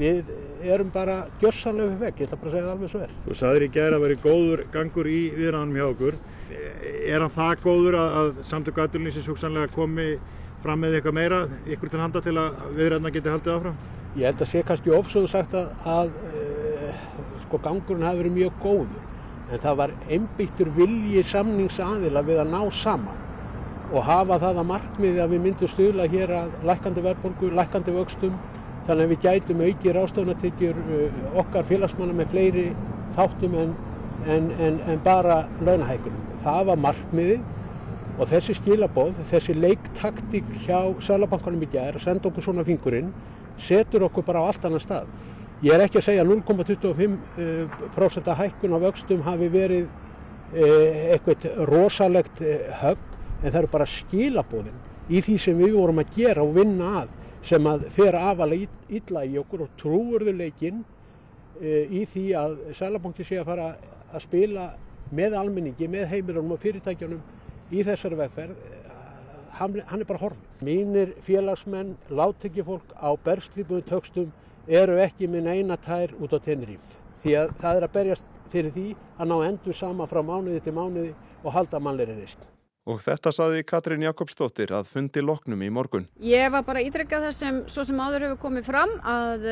við 0.00 0.34
erum 0.74 0.90
bara 0.92 1.14
gjörsanlega 1.40 1.94
við 1.94 2.04
vekk, 2.04 2.20
ég 2.20 2.28
ætla 2.28 2.40
bara 2.42 2.50
að 2.50 2.56
segja 2.56 2.66
það 2.66 2.74
alveg 2.74 2.92
svo 2.92 3.00
er. 3.06 3.14
Þú 3.24 3.36
sagðir 3.38 3.64
í 3.64 3.70
gæri 3.78 3.96
að 3.96 4.04
veri 4.04 4.18
góður 4.26 4.64
gangur 4.74 5.08
í 5.08 5.20
viðrænum 5.38 5.78
hjá 5.78 5.86
okkur. 5.86 6.20
Er 6.50 7.24
hann 7.24 7.34
það 7.38 7.64
góður 7.64 7.96
að 8.02 8.30
samtöku 8.50 8.84
aðdurlýsins 8.84 9.30
hugsanlega 9.30 9.72
komi 9.72 10.10
fram 10.64 10.82
með 10.82 10.98
eitthvað 10.98 11.16
meira, 11.16 11.40
ykkur 11.66 11.92
til 11.92 12.02
handa 12.02 12.22
til 12.24 12.36
að 12.40 12.60
viðræðna 12.76 13.12
geti 13.14 13.32
haldið 13.32 13.54
áfram? 13.54 13.78
Ég 14.18 14.26
held 14.26 14.42
að 14.42 14.50
sé 14.50 14.62
kannski 14.66 14.92
ofsöðu 14.94 15.30
sagt 15.30 15.54
að, 15.54 15.70
að 15.86 16.12
e, 16.26 16.92
sko 17.44 17.60
gangurinn 17.64 18.06
hafi 18.06 18.22
verið 18.24 18.36
mjög 18.36 18.60
góður 18.62 19.50
en 19.50 19.62
það 19.64 19.80
var 19.80 19.92
einbyttur 20.10 20.70
vilji 20.76 21.24
samningsaðila 21.30 22.22
við 22.26 22.42
að 22.42 22.52
ná 22.54 22.60
saman 22.80 23.26
og 23.90 24.04
hafa 24.06 24.38
það 24.38 24.60
að 24.62 24.68
markmiði 24.68 25.22
að 25.22 25.32
við 25.34 25.44
myndum 25.46 25.70
stuðla 25.72 26.06
hér 26.10 26.32
að 26.36 26.50
lækandi 26.68 27.04
verðbólgu, 27.06 27.50
lækandi 27.58 27.94
vöxtum 27.94 28.36
þannig 28.86 29.04
að 29.04 29.12
við 29.12 29.24
gætum 29.24 29.62
auki 29.66 29.94
ráðstofunartyggjur 29.96 30.82
uh, 30.82 31.22
okkar 31.42 31.66
félagsmanna 31.70 32.14
með 32.20 32.34
fleiri 32.34 32.66
þáttum 33.16 33.56
en, 33.58 33.72
en, 34.26 34.50
en, 34.62 34.78
en 34.90 35.02
bara 35.04 35.40
launahækunum. 35.66 36.28
Það 36.44 36.62
var 36.70 36.84
markmiði 36.86 37.40
og 38.20 38.28
þessi 38.28 38.52
skilabóð, 38.58 39.14
þessi 39.30 39.54
leiktaktík 39.56 40.44
hjá 40.66 40.80
Sælabankanum 41.06 41.62
í 41.64 41.68
gerð, 41.72 42.02
senda 42.04 42.28
okkur 42.28 42.44
svona 42.44 42.64
fingurinn, 42.66 43.10
setur 43.60 44.02
okkur 44.08 44.24
bara 44.26 44.40
á 44.44 44.46
allt 44.50 44.64
annan 44.68 44.82
stað. 44.82 45.06
Ég 45.64 45.70
er 45.74 45.80
ekki 45.84 45.98
að 46.00 46.06
segja 46.08 46.22
að 46.24 46.30
0,25% 46.34 48.36
hækkun 48.36 48.76
á 48.76 48.78
vöxtum 48.84 49.20
hafi 49.24 49.48
verið 49.52 49.86
uh, 49.86 49.92
eitthvað 51.14 51.40
rosalegt 51.68 52.36
uh, 52.44 52.48
högg 52.82 53.02
en 53.40 53.50
það 53.50 53.60
eru 53.62 53.72
bara 53.72 53.88
skilabóðin 53.88 54.78
í 55.08 55.18
því 55.24 55.36
sem 55.40 55.56
við 55.60 55.72
vorum 55.76 56.02
að 56.02 56.12
gera 56.16 56.40
og 56.44 56.56
vinna 56.56 56.86
að 57.02 57.08
sem 57.48 57.62
að 57.66 57.78
fer 57.96 58.14
afalega 58.20 58.68
illa 59.00 59.20
í 59.24 59.38
okkur 59.40 59.60
og 59.64 59.70
trúurðuleikin 59.80 60.78
í 61.60 62.06
því 62.08 62.34
að 62.36 62.52
Sælabanki 62.76 63.24
sé 63.24 63.36
að 63.40 63.48
fara 63.48 63.66
að 64.12 64.20
spila 64.24 64.64
með 65.12 65.34
almenningi, 65.40 65.88
með 65.88 66.08
heimilunum 66.12 66.52
og 66.56 66.62
fyrirtækjunum 66.62 67.20
í 67.70 67.84
þessari 67.86 68.18
vegferð, 68.18 68.56
hann, 69.58 69.80
hann 69.86 70.02
er 70.02 70.08
bara 70.08 70.22
horfið. 70.24 70.46
Mínir 70.66 71.14
félagsmenn, 71.26 71.96
láttekjufólk 72.10 72.94
á 72.98 73.10
bergstripuðu 73.24 73.86
tökstum 73.88 74.32
eru 74.68 74.98
ekki 75.02 75.28
minn 75.30 75.48
eina 75.48 75.78
tær 75.80 76.12
út 76.20 76.34
á 76.36 76.38
tenniríf 76.44 76.96
því 77.24 77.36
að 77.36 77.52
það 77.60 77.78
er 77.78 77.86
að 77.86 77.94
berjast 77.96 78.28
fyrir 78.52 78.72
því 78.74 78.86
að 79.18 79.30
ná 79.30 79.36
endur 79.48 79.76
sama 79.76 80.06
frá 80.10 80.22
mánuði 80.24 80.62
til 80.64 80.74
mánuði 80.76 81.12
og 81.44 81.54
halda 81.54 81.80
mannleiri 81.82 82.16
reist. 82.18 82.42
Og 82.90 82.98
þetta 83.04 83.30
saði 83.30 83.60
Katrín 83.68 84.02
Jakobsdóttir 84.02 84.72
að 84.74 84.88
fundi 84.90 85.22
loknum 85.22 85.60
í 85.62 85.68
morgun. 85.70 86.08
Ég 86.26 86.50
var 86.50 86.64
bara 86.66 86.82
ídrekkað 86.82 87.28
þess 87.28 87.42
sem 87.44 87.60
svo 87.70 87.84
sem 87.86 88.00
áður 88.02 88.24
hefur 88.26 88.40
komið 88.46 88.66
fram 88.66 88.94
að 89.06 89.44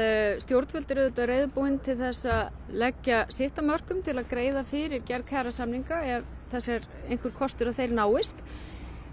stjórnvöldur 0.42 1.02
auðvitað 1.04 1.30
reyðbúinn 1.30 1.76
til 1.86 1.94
þess 2.00 2.26
að 2.34 2.72
leggja 2.82 3.20
sitt 3.34 3.60
að 3.60 3.68
mörgum 3.68 4.00
til 4.02 4.16
að 4.16 4.32
greiða 4.32 4.64
fyrir 4.66 5.04
gerð 5.06 5.28
kæra 5.28 5.52
samninga 5.54 6.00
ef 6.16 6.32
þess 6.50 6.72
er 6.74 6.88
einhver 7.06 7.36
kostur 7.36 7.70
að 7.70 7.78
þeir 7.82 7.94
náist. 8.00 8.42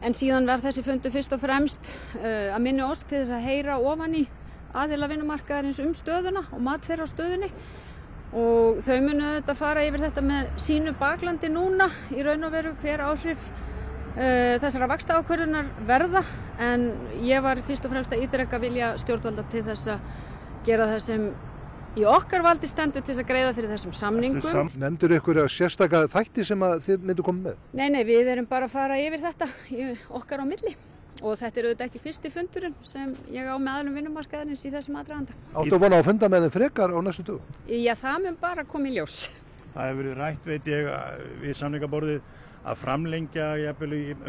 En 0.02 0.18
síðan 0.18 0.50
verð 0.50 0.70
þessi 0.70 0.86
fundu 0.86 1.12
fyrst 1.14 1.36
og 1.36 1.44
fremst 1.44 1.92
uh, 2.18 2.56
að 2.56 2.64
minni 2.66 2.84
osk 2.86 3.06
til 3.10 3.22
þess 3.22 3.36
að 3.38 3.46
heyra 3.46 3.78
ofan 3.78 4.18
í 4.24 4.26
aðila 4.76 5.10
vinnumarkaðarins 5.12 5.80
um 5.84 5.94
stöðuna 5.96 6.48
og 6.50 6.64
mat 6.66 6.84
þeirra 6.88 7.08
á 7.08 7.14
stöðunni 7.14 7.52
og 8.36 8.82
þau 8.84 8.98
munu 9.06 9.30
auðvitað 9.30 9.60
fara 9.62 9.86
yfir 9.88 10.04
þetta 10.04 10.24
með 10.26 10.50
sínu 10.60 10.96
baklandi 11.00 11.52
núna 11.54 11.88
í 12.12 12.26
raun 12.26 12.44
og 12.44 12.52
veru 12.58 12.74
hver 12.82 13.06
áhrif 13.06 13.48
þessara 14.16 14.88
vaksta 14.88 15.18
ákvörðunar 15.20 15.68
verða 15.88 16.22
en 16.64 16.86
ég 17.26 17.44
var 17.44 17.60
fyrst 17.68 17.86
og 17.88 17.92
fremst 17.92 18.14
að 18.16 18.24
ídrekka 18.24 18.60
vilja 18.64 18.94
stjórnvalda 19.02 19.44
til 19.52 19.66
þess 19.66 19.92
að 19.92 20.24
gera 20.66 20.88
það 20.94 21.04
sem 21.04 21.28
í 21.96 22.04
okkar 22.08 22.44
valdi 22.44 22.68
stendur 22.68 23.04
til 23.04 23.14
þess 23.14 23.24
að 23.24 23.30
greiða 23.30 23.54
fyrir 23.56 23.72
þessum 23.72 23.94
samningum. 23.96 24.44
Sam, 24.44 24.72
Nemndur 24.80 25.16
ykkur 25.18 25.40
að 25.44 25.52
sérstaka 25.56 26.06
þætti 26.12 26.46
sem 26.48 26.66
að 26.66 26.82
þið 26.88 27.08
myndu 27.10 27.26
koma 27.28 27.50
með? 27.50 27.62
Nei, 27.76 27.88
nei, 27.94 28.04
við 28.08 28.32
erum 28.34 28.48
bara 28.50 28.68
að 28.70 28.76
fara 28.76 29.00
yfir 29.00 29.24
þetta 29.24 29.48
í 29.72 29.88
okkar 30.20 30.44
á 30.44 30.46
milli 30.48 30.76
og 31.24 31.38
þetta 31.40 31.62
er 31.62 31.68
auðvitað 31.70 31.86
ekki 31.88 32.02
fyrsti 32.04 32.32
fundurinn 32.34 32.76
sem 32.84 33.14
ég 33.32 33.48
á 33.48 33.56
með 33.56 33.78
aðlum 33.80 34.00
vinnumarkaðarins 34.00 34.66
í 34.68 34.72
þessum 34.74 34.98
aðdraganda. 35.00 35.36
Áttu 35.56 35.78
að 35.78 35.86
vona 35.86 36.00
að 36.02 36.10
funda 36.10 36.30
með 36.32 36.48
þeim 36.48 36.56
frekar 36.58 36.92
á 36.92 37.00
næstu 37.04 37.24
dög? 37.30 37.54
Já, 37.72 37.94
það 38.02 38.18
mun 38.26 38.40
bara 38.42 38.66
koma 38.68 38.92
í 38.92 38.98
ljós. 38.98 39.22
Það 39.76 39.88
hefur 39.90 40.02
verið 40.02 40.20
rætt, 40.20 40.44
veit 40.48 40.68
ég, 40.72 40.92
við 41.40 41.58
samningaborðið 41.62 42.20
að 42.66 42.82
framlengja 42.82 43.48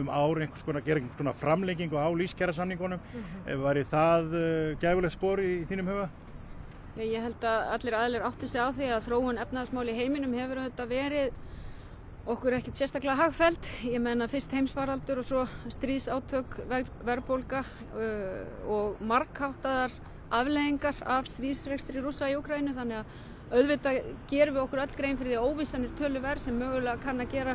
um 0.00 0.10
ár 0.12 0.42
einhvers 0.44 0.64
konar, 0.66 0.84
gera 0.84 1.00
einhvers 1.00 1.16
konar 1.18 1.36
framlengingu 1.40 1.96
á 1.96 2.08
lífskjæra 2.12 2.52
samningunum. 2.52 3.00
Mm 3.00 3.22
-hmm. 3.22 3.62
Var 3.62 3.76
það 3.90 4.24
uh, 4.34 4.78
gæfulegt 4.80 5.12
spór 5.12 5.40
í, 5.40 5.62
í 5.62 5.66
þínum 5.70 5.88
huga? 5.88 6.08
Já, 6.96 7.04
ég 7.04 7.22
held 7.22 7.44
að 7.44 7.72
allir 7.74 7.94
aðlir 7.94 8.22
átti 8.24 8.48
sig 8.48 8.60
á 8.60 8.72
því 8.72 8.86
að 8.92 9.04
þróun 9.06 9.38
efnaðasmál 9.38 9.88
í 9.88 9.96
heiminum 9.96 10.32
hefur 10.32 10.62
þetta 10.64 10.86
verið 10.86 11.32
okkur 12.26 12.52
ekkert 12.52 12.76
sérstaklega 12.76 13.16
hagfæld. 13.16 13.66
Ég 13.84 14.00
menna 14.00 14.28
fyrst 14.28 14.52
heimsvaraldur 14.52 15.18
og 15.18 15.24
svo 15.24 15.46
stríðsátök, 15.68 16.58
verðbólka 17.04 17.64
uh, 17.94 18.68
og 18.68 18.96
markháttaðar 19.00 19.92
afleggingar 20.30 20.94
af 21.06 21.28
stríðsregstri 21.30 22.02
rúsa 22.02 22.30
í 22.30 22.36
Ukrænu 22.36 22.74
þannig 22.74 23.02
að 23.02 23.06
auðvitað 23.46 23.98
gerum 24.30 24.56
við 24.56 24.62
okkur 24.64 24.82
öll 24.82 24.94
grein 24.96 25.18
fyrir 25.18 25.36
því 25.36 25.50
óvissanir 25.50 25.92
tölu 25.98 26.22
verð 26.22 26.42
sem 26.42 26.56
mögulega 26.58 27.02
kann 27.04 27.22
að 27.22 27.34
gera 27.36 27.54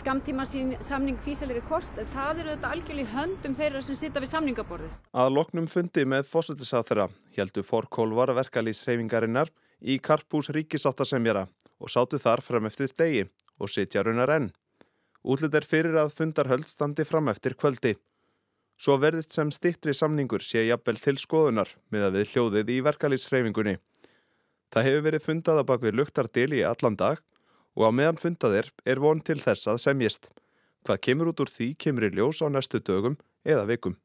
skamtíma 0.00 0.44
samning 0.46 1.18
físilegri 1.24 1.62
kost 1.68 1.96
en 2.00 2.08
það 2.12 2.40
eru 2.42 2.52
þetta 2.54 2.70
algjörlega 2.74 3.12
höndum 3.14 3.56
þeirra 3.58 3.82
sem 3.84 3.98
sita 3.98 4.22
við 4.22 4.32
samningaborðið. 4.32 4.96
Að 5.14 5.32
loknum 5.36 5.68
fundi 5.70 6.04
með 6.08 6.26
fósitisáþara 6.30 7.08
heldur 7.36 7.66
fórkólvar 7.68 8.34
verkalýsreifingarinnar 8.38 9.52
í 9.80 9.98
Karpús 9.98 10.50
ríkisáttasemjara 10.54 11.46
og 11.78 11.92
sátu 11.92 12.20
þar 12.20 12.42
fram 12.44 12.68
eftir 12.70 12.92
degi 12.96 13.26
og 13.60 13.70
sitja 13.70 14.02
raunar 14.04 14.32
enn. 14.36 14.50
Útlut 15.24 15.54
er 15.56 15.64
fyrir 15.64 15.96
að 15.96 16.12
fundarhöld 16.18 16.68
standi 16.68 17.06
fram 17.08 17.30
eftir 17.32 17.54
kvöldi. 17.56 17.94
Svo 18.76 18.98
verðist 19.00 19.32
sem 19.32 19.52
stittri 19.54 19.94
samningur 19.94 20.42
sé 20.42 20.66
jafnvel 20.66 20.98
til 21.00 21.16
skoðunar 21.20 21.70
með 21.94 22.08
að 22.08 22.16
við 22.18 22.32
hljóðið 22.32 22.72
í 22.74 22.80
verkalýsreifingunni. 22.88 23.76
Það 24.74 24.88
hefur 24.88 25.06
verið 25.06 25.24
fundað 25.24 25.60
að 25.62 25.68
bak 25.70 25.84
við 25.84 25.96
luktardil 26.00 26.50
í 26.58 26.64
allan 26.66 26.98
dag 26.98 27.22
og 27.74 27.86
á 27.86 27.90
meðan 27.90 28.20
fundaðir 28.20 28.70
er 28.86 29.02
von 29.02 29.20
til 29.20 29.40
þess 29.42 29.68
að 29.70 29.82
semjist. 29.82 30.30
Hvað 30.84 31.02
kemur 31.06 31.30
út 31.32 31.42
úr 31.44 31.50
því 31.50 31.68
kemur 31.80 32.08
í 32.08 32.14
ljós 32.14 32.42
á 32.44 32.48
næstu 32.48 32.80
dögum 32.80 33.18
eða 33.44 33.66
vikum. 33.68 33.98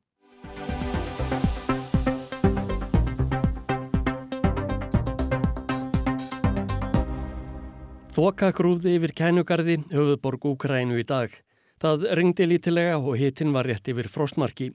Þoka 8.10 8.50
grúði 8.52 8.98
yfir 8.98 9.14
kænugarði 9.16 9.78
höfuðborg 9.94 10.50
Úkrænu 10.50 10.98
í 11.00 11.06
dag. 11.08 11.32
Það 11.80 12.10
ringdi 12.20 12.48
lítilega 12.50 12.98
og 12.98 13.16
hitin 13.16 13.54
var 13.56 13.70
rétt 13.70 13.88
yfir 13.88 14.10
frostmarki. 14.12 14.74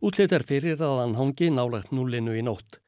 Útlitt 0.00 0.32
er 0.32 0.44
fyrir 0.46 0.80
að 0.80 1.02
hann 1.02 1.16
hangi 1.18 1.50
nálagt 1.52 1.92
núlinu 1.92 2.36
í 2.38 2.44
nótt. 2.46 2.78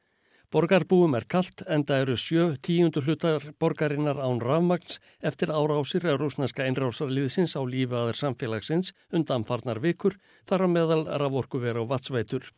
Borgarbúum 0.49 1.13
er 1.13 1.27
kallt 1.29 1.61
en 1.69 1.83
það 1.85 1.99
eru 2.03 2.13
sjö 2.17 2.43
tíundur 2.65 3.05
hlutar 3.05 3.43
borgarinnar 3.61 4.17
án 4.17 4.39
rafmagns 4.41 4.95
eftir 5.21 5.51
árásir 5.53 6.07
að 6.09 6.23
rúsneska 6.23 6.65
einrásarliðsins 6.65 7.53
á 7.53 7.61
lífaðar 7.61 8.17
samfélagsins 8.17 8.89
undan 9.13 9.45
farnar 9.45 9.77
vikur 9.83 10.17
þar 10.49 10.65
að 10.65 10.73
meðal 10.73 11.03
raforkuver 11.21 11.77
og 11.83 11.91
vatsveitur. 11.91 12.49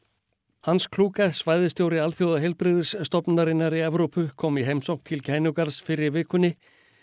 Hans 0.63 0.87
Klúka, 0.87 1.33
svæðistjóri 1.35 1.99
alþjóða 1.99 2.39
heilbriðisstofnarinnar 2.45 3.75
í 3.75 3.83
Evrópu, 3.83 4.29
kom 4.39 4.55
í 4.55 4.63
heimsók 4.63 5.03
til 5.03 5.19
Kænugars 5.19 5.83
fyrir 5.83 6.15
vikunni. 6.15 6.55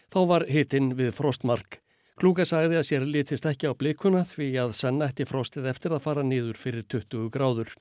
Þá 0.08 0.20
var 0.32 0.48
hitinn 0.48 0.94
við 0.96 1.12
frostmark. 1.20 1.82
Klúka 2.16 2.48
sagði 2.48 2.80
að 2.80 2.88
sér 2.88 3.04
litist 3.04 3.44
ekki 3.44 3.68
á 3.68 3.76
blikuna 3.76 4.24
því 4.24 4.54
að 4.64 4.76
sann 4.80 5.04
ætti 5.04 5.28
frostið 5.28 5.68
eftir 5.68 5.92
að 5.92 6.04
fara 6.08 6.24
nýður 6.24 6.56
fyrir 6.56 6.88
20 6.88 7.28
gráður. 7.28 7.76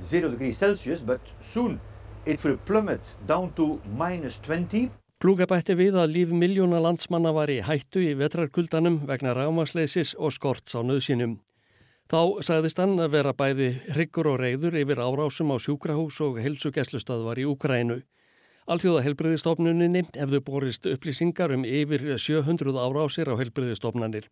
Now 0.00 0.08
the 0.08 0.20
temperature 0.20 0.22
is 0.22 0.22
hovering 0.22 0.24
around 0.24 0.30
0 0.30 0.30
degrees 0.30 0.58
Celsius 0.58 1.00
but 1.00 1.20
soon 1.42 1.80
it 2.24 2.44
will 2.44 2.56
plummet 2.56 3.16
down 3.26 3.52
to 3.52 3.80
minus 3.98 4.38
20. 4.38 4.90
Klúka 5.22 5.46
bætti 5.46 5.74
við 5.74 5.94
að 5.94 6.10
líf 6.10 6.32
miljóna 6.32 6.80
landsmanna 6.80 7.32
var 7.32 7.50
í 7.50 7.60
hættu 7.62 8.00
í 8.00 8.14
vetrarkuldanum 8.18 9.06
vegna 9.06 9.34
rámasleisis 9.34 10.16
og 10.18 10.32
skorts 10.32 10.74
á 10.74 10.82
nöðsynum. 10.82 11.38
Þá 12.10 12.42
sagðist 12.42 12.78
hann 12.78 12.98
að 12.98 13.12
vera 13.14 13.32
bæði 13.32 13.80
hryggur 13.94 14.26
og 14.26 14.40
reyður 14.40 14.74
yfir 14.74 14.98
árásum 14.98 15.54
á 15.54 15.62
sjúkrahús 15.62 16.20
og 16.20 16.40
helsugeslustöðvar 16.42 17.38
í 17.38 17.46
Úkrænu. 17.46 18.02
Alþjóða 18.66 19.02
helbriðistofnuninni 19.06 20.02
hefðu 20.14 20.40
borist 20.42 20.86
upplýsingar 20.86 21.54
um 21.54 21.64
yfir 21.64 22.18
700 22.18 22.74
árásir 22.74 23.30
á 23.30 23.38
helbriðistofnanir. 23.38 24.26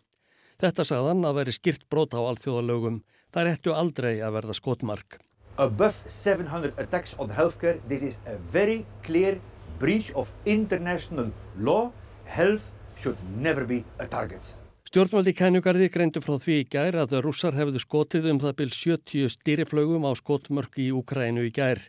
Þetta 0.59 0.85
sagðan 0.85 1.25
að 1.25 1.35
veri 1.35 1.53
skýrt 1.55 1.89
brot 1.89 2.15
á 2.19 2.21
alþjóðalögum. 2.21 3.05
Það 3.31 3.47
er 3.47 3.53
ettu 3.55 3.73
aldrei 3.73 4.21
að 4.21 4.33
verða 4.33 4.55
skotmark. 4.55 5.21
Above 5.61 5.95
700 6.07 6.73
attacks 6.79 7.15
on 7.19 7.29
healthcare, 7.29 7.79
this 7.87 8.01
is 8.03 8.19
a 8.27 8.37
very 8.51 8.87
clear 9.03 9.39
breach 9.79 10.11
of 10.15 10.33
international 10.47 11.31
law. 11.59 11.93
Health 12.25 12.65
should 12.97 13.19
never 13.37 13.67
be 13.67 13.85
a 13.99 14.07
target. 14.07 14.55
Stjórnvaldi 14.89 15.35
kænugarði 15.37 15.91
greindu 15.93 16.23
frá 16.25 16.39
því 16.41 16.57
í 16.63 16.69
gær 16.73 16.97
að 17.03 17.19
rússar 17.27 17.53
hefðu 17.59 17.83
skotið 17.85 18.31
um 18.33 18.41
það 18.41 18.57
byrj 18.63 18.79
70 18.79 19.35
stýriflögum 19.37 20.09
á 20.09 20.17
skotmörk 20.17 20.81
í 20.81 20.89
Ukrænu 20.97 21.45
í 21.45 21.53
gær. 21.53 21.83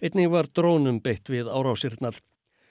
Einnig 0.00 0.32
var 0.32 0.48
drónum 0.48 1.02
beitt 1.04 1.28
við 1.28 1.52
árásirnar. 1.52 2.16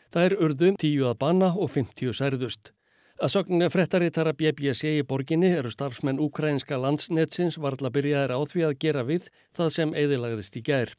Það 0.10 0.26
er 0.26 0.38
urðum 0.42 0.82
10 0.82 1.06
að 1.12 1.20
banna 1.22 1.54
og 1.54 1.70
50 1.78 2.18
særðust. 2.18 2.74
Að 3.18 3.32
sögnu 3.34 3.66
frettaritara 3.74 4.30
BBC 4.38 4.92
í 5.00 5.06
borginni 5.10 5.50
eru 5.58 5.72
starfsmenn 5.74 6.20
ukrainska 6.22 6.78
landsnetsins 6.78 7.56
varðla 7.58 7.90
byrjaðir 7.96 8.34
á 8.38 8.40
því 8.46 8.66
að 8.68 8.76
gera 8.84 9.04
við 9.08 9.30
það 9.58 9.72
sem 9.74 9.94
eðilagðist 9.98 10.60
í 10.60 10.62
gær. 10.68 10.92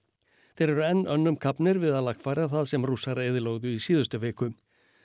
Þeir 0.59 0.73
eru 0.73 0.85
enn 0.89 1.05
önnum 1.07 1.37
kapnir 1.39 1.79
við 1.79 1.95
að 1.95 2.09
lagfæra 2.09 2.49
það 2.51 2.67
sem 2.73 2.89
rúsar 2.91 3.23
eðilóðu 3.23 3.77
í 3.77 3.79
síðustu 3.79 4.19
viku. 4.19 4.51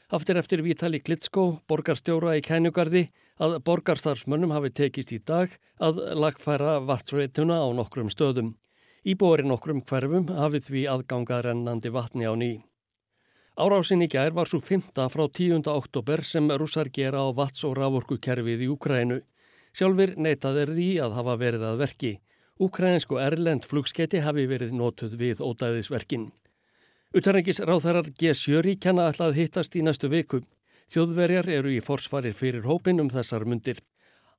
Aftur 0.09 0.41
eftir 0.41 0.65
Vítali 0.65 1.03
Klitsko, 1.05 1.61
borgarstjóra 1.69 2.33
í 2.39 2.41
Kænugarði, 2.41 3.05
að 3.37 3.59
borgarstarfsmönnum 3.69 4.57
hafi 4.57 4.73
tekist 4.73 5.13
í 5.13 5.21
dag 5.21 5.53
að 5.77 6.01
lagfæra 6.17 6.79
vatnsveituna 6.81 7.61
á 7.61 7.69
nokkrum 7.77 8.09
stöðum. 8.09 8.55
Íbúari 9.05 9.45
nokkrum 9.45 9.85
hverfum 9.85 10.33
hafið 10.33 10.69
því 10.71 10.87
aðganga 10.97 11.43
rennandi 11.45 11.93
vatni 11.93 12.25
á 12.25 12.33
nýj. 12.33 12.63
Árásin 13.53 14.01
í 14.01 14.07
gær 14.09 14.33
var 14.33 14.49
svo 14.49 14.57
5. 14.65 14.95
frá 15.13 15.27
10. 15.29 15.67
oktober 15.69 16.23
sem 16.25 16.47
rússar 16.49 16.89
gera 16.89 17.21
á 17.21 17.29
vats- 17.37 17.61
og 17.63 17.75
rávorkukerfið 17.77 18.63
í 18.65 18.69
Ukrænu. 18.73 19.19
Sjálfur 19.77 20.15
neytað 20.17 20.57
er 20.57 20.69
því 20.73 20.87
að 21.05 21.13
hafa 21.13 21.35
verið 21.37 21.65
að 21.69 21.77
verki. 21.77 22.11
Ukrænsk 22.57 23.13
og 23.13 23.21
erlend 23.21 23.61
flugskeiti 23.61 24.23
hafi 24.25 24.47
verið 24.49 24.73
notuð 24.73 25.13
við 25.21 25.45
ódæðisverkin. 25.45 26.31
Utarrengis 27.13 27.61
ráþarar 27.61 28.09
G7 28.09 28.79
kenna 28.81 29.05
alltaf 29.05 29.37
hittast 29.37 29.77
í 29.77 29.85
næstu 29.85 30.09
viku. 30.09 30.41
Þjóðverjar 30.89 31.49
eru 31.53 31.69
í 31.69 31.79
forsvarir 31.79 32.33
fyrir 32.33 32.65
hópin 32.65 33.05
um 33.05 33.09
þessar 33.13 33.45
mundir. 33.45 33.77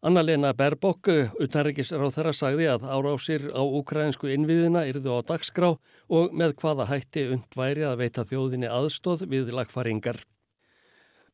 Anna-Lena 0.04 0.50
Berbok, 0.52 1.08
utanrikisráð 1.40 2.10
þeirra, 2.12 2.32
sagði 2.36 2.66
að 2.68 2.82
árásir 2.92 3.46
á 3.56 3.64
ukrainsku 3.64 4.28
innviðina 4.28 4.82
yrðu 4.84 5.14
á 5.16 5.20
dagskrá 5.24 5.70
og 6.12 6.34
með 6.36 6.50
hvaða 6.60 6.84
hætti 6.90 7.22
undværi 7.32 7.86
að 7.88 8.02
veita 8.02 8.24
þjóðinni 8.28 8.68
aðstóð 8.68 9.22
við 9.30 9.54
lagfaringar. 9.56 10.18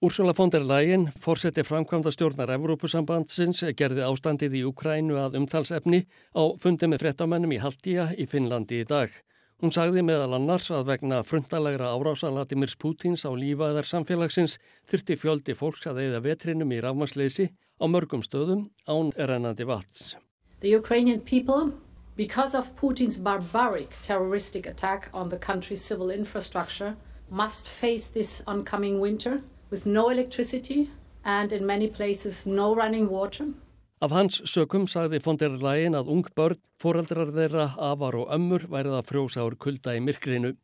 Úrsula 0.07 0.37
von 0.39 0.53
der 0.55 0.63
Leyen, 0.63 1.09
fórseti 1.19 1.65
framkvæmda 1.67 2.13
stjórnar 2.15 2.53
Evrópusambandsins, 2.55 3.65
gerði 3.75 4.05
ástandið 4.07 4.55
í 4.61 4.63
Ukrænu 4.69 5.19
að 5.19 5.41
umtalsefni 5.41 6.05
á 6.39 6.43
fundi 6.63 6.87
með 6.87 7.03
frettamennum 7.03 7.57
í 7.57 7.59
Haldíja 7.59 8.05
í 8.15 8.29
Finnlandi 8.31 8.85
í 8.85 8.87
dag. 8.87 9.11
Hún 9.59 9.75
sagði 9.75 10.05
meðal 10.07 10.37
annars 10.39 10.71
að 10.71 10.93
vegna 10.93 11.19
frundalægra 11.27 11.91
árása 11.91 12.31
Latimir 12.31 12.71
Pútins 12.79 13.27
á 13.27 13.35
lífaðar 13.35 13.91
samfélagsins 13.91 14.61
þurfti 14.87 15.19
fjöldi 15.19 15.59
fólks 15.59 15.91
að 15.91 16.05
eða 16.07 16.23
vetrinum 16.31 16.71
í 16.71 16.79
rafmasleysi 16.81 17.49
á 17.81 17.85
mörgum 17.89 18.23
stöðum 18.23 18.69
án 18.87 19.13
erennandi 19.17 19.65
vats. 19.65 20.17
The 20.61 20.69
Ukrainian 20.77 21.21
people, 21.21 21.73
because 22.17 22.55
of 22.55 22.77
Putin's 22.77 23.19
barbaric 23.19 23.91
terroristic 24.03 24.67
attack 24.67 25.09
on 25.13 25.31
the 25.31 25.39
country's 25.39 25.81
civil 25.81 26.11
infrastructure, 26.11 26.97
must 27.31 27.67
face 27.67 28.09
this 28.09 28.43
oncoming 28.47 29.01
winter 29.01 29.41
with 29.71 29.87
no 29.87 30.11
electricity 30.11 30.91
and 31.25 31.53
in 31.53 31.67
many 31.67 31.89
places 31.89 32.47
no 32.47 32.75
running 32.75 33.09
water. 33.09 33.47
Af 34.01 34.11
hans 34.11 34.41
sökum 34.49 34.87
sagði 34.89 35.21
von 35.21 35.37
der 35.37 35.57
Leyen 35.61 35.97
að 35.97 36.09
ung 36.09 36.25
börn, 36.37 36.57
foreldrar 36.81 37.33
þeirra, 37.37 37.67
afar 37.77 38.17
og 38.17 38.31
ömmur 38.33 38.65
værið 38.73 38.97
að 38.97 39.09
frjósa 39.11 39.45
úr 39.45 39.57
kulda 39.61 39.93
í 39.97 40.01
myrkrinu. 40.01 40.55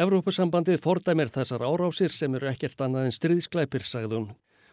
Evrópusambandið 0.00 0.80
fordæmir 0.80 1.28
þessar 1.28 1.60
árásir 1.66 2.12
sem 2.14 2.34
eru 2.38 2.48
ekkert 2.48 2.80
annað 2.80 3.10
en 3.10 3.16
stríðsklæpir, 3.18 3.84
sagði 3.84 4.16
hún. 4.16 4.30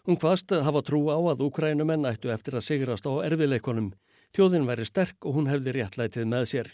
Hún 0.07 0.15
hvaðst 0.15 0.53
hafa 0.63 0.79
trú 0.87 1.01
á 1.11 1.19
að 1.19 1.41
Ukrænumenn 1.49 2.07
ættu 2.07 2.29
eftir 2.31 2.55
að 2.55 2.63
sigrast 2.63 3.03
á 3.03 3.11
erfileikonum. 3.27 3.89
Tjóðin 4.31 4.63
væri 4.63 4.85
sterk 4.87 5.25
og 5.27 5.35
hún 5.35 5.49
hefði 5.51 5.73
réttlætið 5.75 6.29
með 6.31 6.45
sér. 6.47 6.69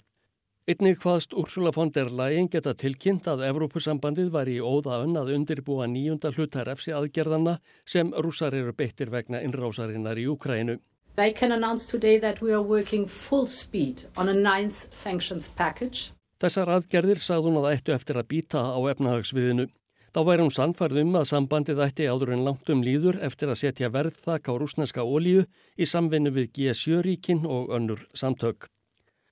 Einnig 0.69 1.00
hvaðst 1.02 1.34
Úrsula 1.34 1.72
von 1.74 1.89
der 1.89 2.13
Leyen 2.13 2.46
geta 2.46 2.76
tilkynnt 2.78 3.26
að 3.28 3.41
Evrópusambandið 3.50 4.30
væri 4.36 4.60
í 4.60 4.62
óða 4.62 5.02
önn 5.02 5.17
að 5.17 5.34
undirbúa 5.39 5.89
nýjunda 5.89 6.30
hlutar 6.38 6.69
efsi 6.76 6.93
aðgerðana 6.93 7.58
sem 7.89 8.13
rúsar 8.13 8.54
eru 8.54 8.72
beittir 8.78 9.10
vegna 9.10 9.41
innrásarinnar 9.41 10.22
í 10.22 10.30
Ukrænu. 10.30 10.78
They 11.17 11.34
can 11.34 11.52
announce 11.52 11.89
today 11.89 12.19
that 12.22 12.39
we 12.39 12.54
are 12.54 12.62
working 12.62 13.08
full 13.10 13.48
speed 13.48 14.06
on 14.15 14.30
a 14.30 14.38
ninth 14.38 14.93
sanctions 14.93 15.50
package. 15.50 16.13
Þessar 16.38 16.69
aðgerðir 16.78 17.17
sagði 17.17 17.50
hún 17.50 17.63
að 17.63 17.72
ættu 17.74 17.98
eftir 17.98 18.22
að 18.22 18.30
býta 18.30 18.62
á 18.62 18.80
efnahagsviðinu. 18.93 19.72
Þá 20.13 20.19
væri 20.28 20.43
hún 20.45 20.54
sannfærð 20.54 20.99
um 21.02 21.15
að 21.17 21.23
sambandið 21.26 21.80
ætti 21.88 22.06
áður 22.06 22.36
en 22.36 22.43
langt 22.45 22.67
um 22.69 22.84
líður 22.86 23.15
eftir 23.26 23.49
að 23.49 23.58
setja 23.63 23.89
verðþak 23.89 24.45
á 24.45 24.54
rúsneska 24.62 25.02
ólíu 25.02 25.47
í 25.73 25.88
samvinnu 25.89 26.30
við 26.36 26.52
G7-ríkin 26.54 27.47
og 27.49 27.73
önnur 27.73 28.04
samtök. 28.13 28.67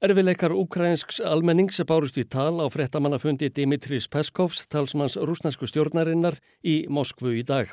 Erfileikar 0.01 0.55
ukrainsks 0.57 1.21
almennings 1.21 1.77
bárust 1.85 2.17
í 2.17 2.25
tal 2.25 2.57
á 2.57 2.65
frettamannafundi 2.73 3.51
Dimitris 3.53 4.09
Peskovs, 4.09 4.65
talsmanns 4.65 5.19
rúsnesku 5.21 5.69
stjórnarinnar 5.69 6.39
í 6.65 6.87
Moskvu 6.89 7.35
í 7.37 7.45
dag. 7.45 7.69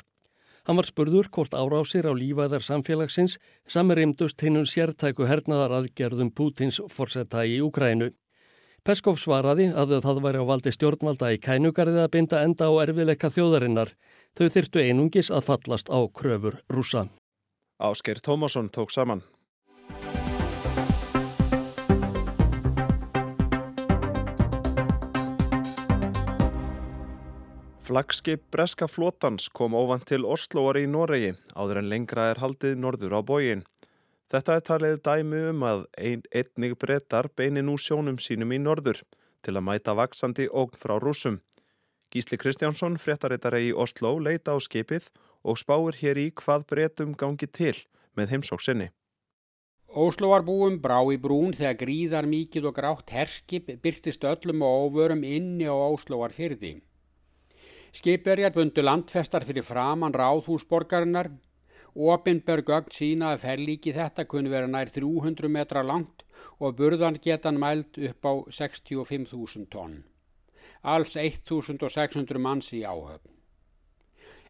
Hann 0.69 0.77
var 0.77 0.85
spurður 0.85 1.31
hvort 1.33 1.57
árásir 1.57 2.05
á 2.05 2.13
lífaðar 2.13 2.61
samfélagsins 2.61 3.39
samirimdust 3.65 4.37
hinnum 4.45 4.69
sértæku 4.69 5.25
hernaðar 5.25 5.79
aðgerðum 5.79 6.29
Pútins 6.29 6.77
forsetta 6.93 7.41
í 7.41 7.57
Ukrænu. 7.65 8.11
Peskov 8.87 9.17
svaraði 9.19 9.67
að 9.75 9.97
það 10.05 10.21
væri 10.23 10.39
á 10.39 10.45
valdi 10.47 10.71
stjórnvalda 10.71 11.33
í 11.35 11.39
kænugarði 11.43 11.99
að 12.03 12.13
binda 12.13 12.43
enda 12.47 12.69
á 12.71 12.73
erfileika 12.85 13.31
þjóðarinnar. 13.33 13.91
Þau 14.39 14.47
þyrtu 14.55 14.83
einungis 14.85 15.31
að 15.33 15.49
fallast 15.49 15.91
á 15.91 15.99
kröfur 16.07 16.61
rúsa. 16.71 17.09
Ásker 17.79 18.23
Tómasson 18.23 18.71
tók 18.71 18.91
saman. 18.95 19.23
Flagskip 27.89 28.43
Breska 28.53 28.85
Flótans 28.87 29.49
kom 29.49 29.73
óvand 29.73 30.05
til 30.05 30.21
Osloar 30.21 30.77
í 30.77 30.85
Noregi 30.85 31.31
áður 31.57 31.79
en 31.81 31.87
lengra 31.89 32.27
er 32.29 32.37
haldið 32.37 32.75
norður 32.77 33.15
á 33.17 33.21
bógin. 33.25 33.63
Þetta 34.29 34.55
er 34.55 34.65
talið 34.67 34.99
dæmi 35.01 35.39
um 35.49 35.63
að 35.65 35.79
ein, 35.97 36.19
einnig 36.29 36.75
brettar 36.77 37.31
beini 37.33 37.63
nú 37.65 37.79
sjónum 37.81 38.19
sínum 38.21 38.51
í 38.53 38.59
norður 38.61 39.01
til 39.41 39.55
að 39.55 39.65
mæta 39.65 39.95
vaksandi 39.97 40.45
ógn 40.53 40.77
frá 40.77 40.99
rúsum. 41.01 41.39
Gísli 42.13 42.37
Kristjánsson, 42.41 42.99
fréttarittari 43.01 43.69
í 43.69 43.73
Oslo, 43.73 44.15
leita 44.21 44.53
á 44.53 44.57
skipið 44.61 45.09
og 45.41 45.57
spáir 45.57 45.97
hér 45.97 46.21
í 46.21 46.27
hvað 46.37 46.67
brettum 46.69 47.17
gangi 47.17 47.49
til 47.49 47.73
með 48.17 48.35
heimsóksinni. 48.35 48.89
Oslo 49.89 50.29
var 50.29 50.45
búum 50.45 50.77
brá 50.77 50.99
í 51.09 51.17
brún 51.17 51.55
þegar 51.57 51.79
gríðar 51.81 52.29
mikið 52.29 52.69
og 52.69 52.77
grátt 52.77 53.09
herskip 53.09 53.71
byrtist 53.81 54.25
öllum 54.29 54.61
og 54.61 54.93
óvörum 54.93 55.25
inni 55.25 55.65
á 55.65 55.73
Oslo 55.73 56.21
var 56.21 56.35
fyrði. 56.35 56.75
Skipverjar 57.97 58.53
bundu 58.53 58.85
landfestar 58.85 59.41
fyrir 59.41 59.65
framann 59.65 60.13
ráðhúsborgarinnar 60.13 61.31
Opinberg 61.95 62.67
gögn 62.69 62.93
sína 62.93 63.33
að 63.33 63.43
ferlíki 63.45 63.93
þetta 63.95 64.25
kunni 64.29 64.51
vera 64.51 64.67
nær 64.67 64.91
300 64.93 65.49
metra 65.49 65.83
langt 65.83 66.23
og 66.59 66.77
burðan 66.77 67.19
getan 67.23 67.59
mælt 67.59 67.97
upp 67.97 68.25
á 68.25 68.33
65.000 68.51 69.67
tonn. 69.73 70.03
Alls 70.83 71.15
1.600 71.15 72.39
manns 72.39 72.71
í 72.73 72.83
áhöfn. 72.85 73.33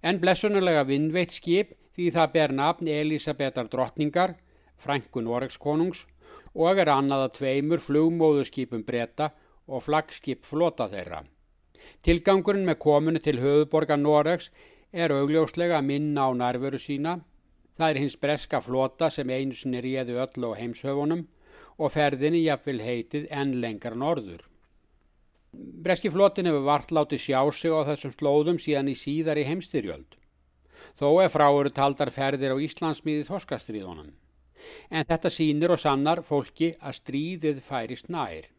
En 0.04 0.20
blessunulega 0.20 0.86
vinnveitt 0.88 1.34
skip 1.36 1.74
því 1.96 2.12
það 2.16 2.32
ber 2.36 2.54
nafn 2.56 2.88
Elisabetar 2.88 3.68
drottningar, 3.68 4.36
frænku 4.78 5.22
Noregskonungs 5.22 6.06
og 6.56 6.80
er 6.80 6.92
annaða 6.94 7.32
tveimur 7.36 7.82
flugmóðuskipum 7.84 8.86
breyta 8.88 9.32
og 9.68 9.84
flagskip 9.86 10.46
flota 10.46 10.88
þeirra. 10.92 11.24
Tilgangurinn 12.04 12.68
með 12.68 12.80
komunu 12.84 13.20
til 13.24 13.40
höfuborga 13.42 13.98
Noregs 14.00 14.50
er 14.92 15.14
augljóslega 15.14 15.82
minna 15.86 16.30
á 16.30 16.32
nærveru 16.34 16.80
sína. 16.80 17.20
Það 17.80 17.94
er 17.94 17.98
hins 18.04 18.18
breska 18.20 18.60
flota 18.60 19.08
sem 19.08 19.30
einu 19.32 19.56
sinni 19.56 19.80
réðu 19.80 20.18
öll 20.20 20.48
á 20.52 20.60
heimshöfunum 20.60 21.22
og 21.80 21.94
ferðinni 21.94 22.42
jafnvel 22.44 22.82
heitið 22.84 23.30
enn 23.32 23.54
lengar 23.64 23.96
norður. 23.96 24.42
Breski 25.56 26.12
flotin 26.12 26.50
hefur 26.50 26.66
vart 26.68 26.92
látið 26.92 27.24
sjá 27.24 27.40
sig 27.56 27.72
á 27.72 27.88
þessum 27.88 28.12
slóðum 28.18 28.60
síðan 28.60 28.92
í 28.92 28.98
síðar 29.00 29.40
í 29.40 29.48
heimstyrjöld. 29.48 30.18
Þó 31.00 31.24
er 31.24 31.32
fráuru 31.32 31.72
taldar 31.72 32.12
ferðir 32.12 32.52
á 32.52 32.58
Íslandsmiði 32.68 33.24
þorskastriðunum. 33.32 34.12
En 34.92 35.08
þetta 35.08 35.32
sínir 35.32 35.72
og 35.72 35.80
sannar 35.80 36.20
fólki 36.28 36.74
að 36.84 37.00
stríðið 37.00 37.64
færist 37.64 38.12
nær. 38.12 38.52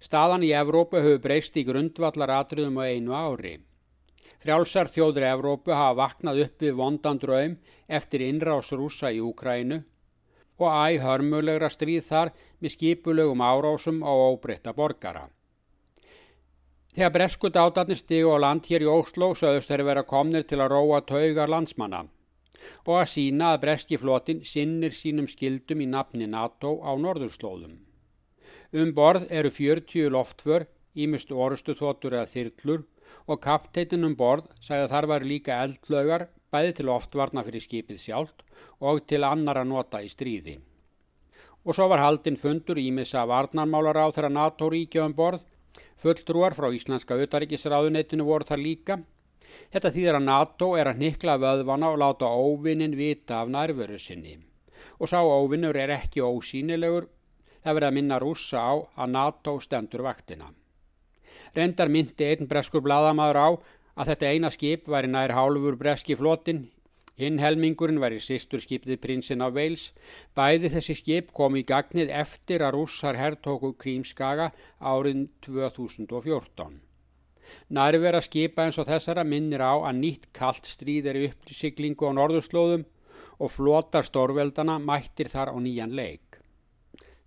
Staðan 0.00 0.48
í 0.48 0.54
Evrópu 0.56 1.04
hefur 1.04 1.20
breyst 1.20 1.60
í 1.60 1.68
grundvallar 1.68 2.32
atriðum 2.40 2.80
á 2.80 2.88
einu 2.88 3.12
ári. 3.12 3.58
Frjálsar 4.44 4.90
þjóður 4.92 5.24
Evrópu 5.24 5.72
hafa 5.72 5.94
vaknað 6.02 6.42
upp 6.44 6.62
við 6.66 6.74
vondan 6.76 7.20
draum 7.20 7.54
eftir 7.88 8.20
innrás 8.26 8.74
rúsa 8.76 9.08
í 9.08 9.22
Úkrænu 9.24 9.78
og 10.60 10.68
æg 10.68 10.98
hörmulegra 11.00 11.70
stríð 11.72 12.04
þar 12.10 12.32
með 12.60 12.74
skipulegum 12.74 13.40
árásum 13.40 14.02
á 14.04 14.12
óbreytta 14.12 14.76
borgara. 14.76 15.24
Þegar 16.92 17.14
bresku 17.16 17.48
dátarnir 17.56 17.98
stigu 17.98 18.36
á 18.36 18.38
land 18.44 18.68
hér 18.68 18.84
í 18.84 18.92
Ósló 18.92 19.32
sögðust 19.32 19.72
þeirri 19.72 19.88
vera 19.88 20.04
komnir 20.12 20.44
til 20.44 20.60
að 20.60 20.76
róa 20.76 21.00
taugar 21.08 21.48
landsmanna 21.48 22.04
og 22.84 22.94
að 23.00 23.10
sína 23.16 23.54
að 23.54 23.62
breski 23.64 23.96
flotin 23.96 24.44
sinnir 24.44 24.92
sínum 24.92 25.26
skildum 25.28 25.80
í 25.80 25.88
nafni 25.88 26.28
NATO 26.28 26.78
á 26.84 26.92
norðurslóðum. 27.00 27.80
Um 28.76 28.92
borð 28.92 29.24
eru 29.32 29.48
40 29.50 30.12
loftför, 30.12 30.68
ímust 30.94 31.32
orustu 31.32 31.72
þotur 31.80 32.20
eða 32.20 32.28
þyrtlur 32.28 32.84
og 33.26 33.40
kapteitin 33.44 34.06
um 34.06 34.16
borð 34.18 34.50
sagði 34.60 34.86
að 34.86 34.92
þar 34.94 35.08
var 35.12 35.26
líka 35.30 35.58
eldlaugar 35.64 36.26
bæði 36.54 36.76
til 36.78 36.90
oftvarna 36.94 37.44
fyrir 37.46 37.64
skipið 37.64 38.00
sjálft 38.02 38.44
og 38.80 39.02
til 39.10 39.24
annar 39.26 39.62
að 39.62 39.70
nota 39.70 40.02
í 40.04 40.10
stríði. 40.12 40.58
Og 41.64 41.76
svo 41.76 41.88
var 41.88 42.02
haldinn 42.04 42.36
fundur 42.40 42.78
ímissa 42.80 43.24
varnarmálar 43.26 44.02
á 44.04 44.06
þeirra 44.12 44.30
NATO-ríkja 44.36 45.06
um 45.08 45.14
borð, 45.16 45.42
fulltrúar 45.96 46.54
frá 46.54 46.68
Íslenska 46.74 47.16
utaríkisráðunettinu 47.24 48.26
voru 48.28 48.44
þar 48.50 48.60
líka. 48.60 48.98
Þetta 49.72 49.92
þýðir 49.94 50.18
að 50.18 50.28
NATO 50.28 50.74
er 50.76 50.90
að 50.90 51.00
nikla 51.00 51.38
vöðvana 51.40 51.94
og 51.94 52.00
láta 52.02 52.28
óvinnin 52.28 52.96
vita 52.98 53.40
af 53.40 53.52
nærveru 53.54 53.98
sinni. 53.98 54.36
Og 55.00 55.08
sá 55.08 55.22
óvinnur 55.24 55.76
er 55.80 55.94
ekki 55.96 56.20
ósýnilegur 56.20 57.08
Það 57.64 57.78
verið 57.78 57.88
að 57.88 57.94
minna 57.96 58.16
rúsa 58.20 58.60
á 58.60 58.72
að 58.76 59.12
NATO 59.14 59.52
stendur 59.64 60.02
vaktina. 60.04 60.50
Rendar 61.56 61.92
myndi 61.92 62.28
einn 62.28 62.48
breskur 62.50 62.84
bladamadur 62.84 63.40
á 63.40 63.48
að 63.94 64.10
þetta 64.10 64.30
eina 64.32 64.50
skip 64.50 64.88
væri 64.90 65.10
nær 65.10 65.34
hálfur 65.36 65.76
breski 65.78 66.16
flotin, 66.18 66.64
hinn 67.20 67.38
helmingurinn 67.38 68.00
væri 68.02 68.18
sýstur 68.22 68.62
skipið 68.62 68.98
prinsinn 69.02 69.44
af 69.44 69.54
Veils. 69.54 69.92
Bæði 70.34 70.72
þessi 70.74 70.96
skip 70.98 71.30
kom 71.36 71.58
í 71.58 71.62
gagnið 71.66 72.10
eftir 72.10 72.64
að 72.66 72.78
rússar 72.78 73.20
herrtóku 73.20 73.74
Krímskaga 73.78 74.50
árið 74.80 75.28
2014. 75.46 76.80
Nærvera 77.76 78.20
skipa 78.24 78.64
eins 78.64 78.80
og 78.80 78.88
þessara 78.88 79.22
minnir 79.28 79.62
á 79.62 79.74
að 79.76 80.00
nýtt 80.00 80.26
kallt 80.36 80.66
stríð 80.66 81.10
er 81.12 81.20
upp 81.28 81.46
til 81.46 81.58
siglingu 81.58 82.08
á 82.08 82.12
norðurslóðum 82.16 82.86
og 83.38 83.50
flotar 83.50 84.06
stórveldana 84.06 84.78
mættir 84.80 85.30
þar 85.30 85.52
á 85.54 85.56
nýjan 85.60 85.94
leik. 85.94 86.23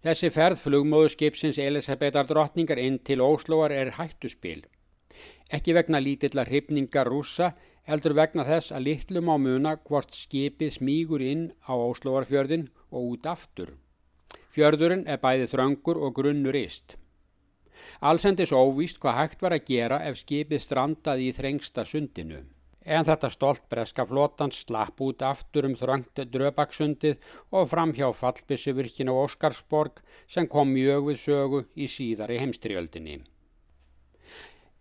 Þessi 0.06 0.30
ferð 0.30 0.60
flugmóðuskipsins 0.62 1.58
Elisabetar 1.58 2.28
drottningar 2.30 2.78
inn 2.78 3.00
til 3.02 3.24
Óslóar 3.26 3.74
er 3.74 3.96
hættuspil. 3.98 4.62
Ekki 5.50 5.74
vegna 5.74 6.02
lítillar 6.04 6.50
hrifningar 6.52 7.10
rúsa, 7.10 7.54
heldur 7.90 8.14
vegna 8.14 8.46
þess 8.46 8.76
að 8.76 8.86
litlum 8.90 9.32
á 9.34 9.36
muna 9.42 9.74
hvort 9.88 10.14
skipið 10.14 10.76
smígur 10.78 11.24
inn 11.26 11.48
á 11.66 11.74
Óslóarfjörðin 11.74 12.68
og 12.92 13.16
út 13.16 13.26
aftur. 13.26 13.74
Fjörðurinn 14.54 15.08
er 15.08 15.18
bæði 15.24 15.50
þröngur 15.54 15.98
og 15.98 16.14
grunnur 16.20 16.56
ist. 16.56 16.98
Allsendis 18.02 18.54
óvíst 18.54 19.02
hvað 19.02 19.18
hægt 19.22 19.42
var 19.42 19.56
að 19.58 19.66
gera 19.72 20.04
ef 20.06 20.22
skipið 20.22 20.62
strandaði 20.62 21.32
í 21.32 21.36
þrengsta 21.40 21.86
sundinu 21.86 22.44
en 22.88 23.04
þetta 23.04 23.30
stolt 23.32 23.66
breska 23.70 24.06
flotan 24.08 24.54
slapp 24.56 25.02
út 25.04 25.24
aftur 25.28 25.68
um 25.68 25.76
þröngt 25.76 26.22
dröbaksundið 26.32 27.18
og 27.52 27.68
fram 27.72 27.92
hjá 27.98 28.08
fallbissuvirkin 28.16 29.12
á 29.12 29.14
Óskarsborg 29.14 30.00
sem 30.26 30.48
kom 30.48 30.72
mjög 30.72 31.10
við 31.10 31.20
sögu 31.24 31.64
í 31.76 31.90
síðari 31.92 32.40
heimstriöldinni. 32.40 33.18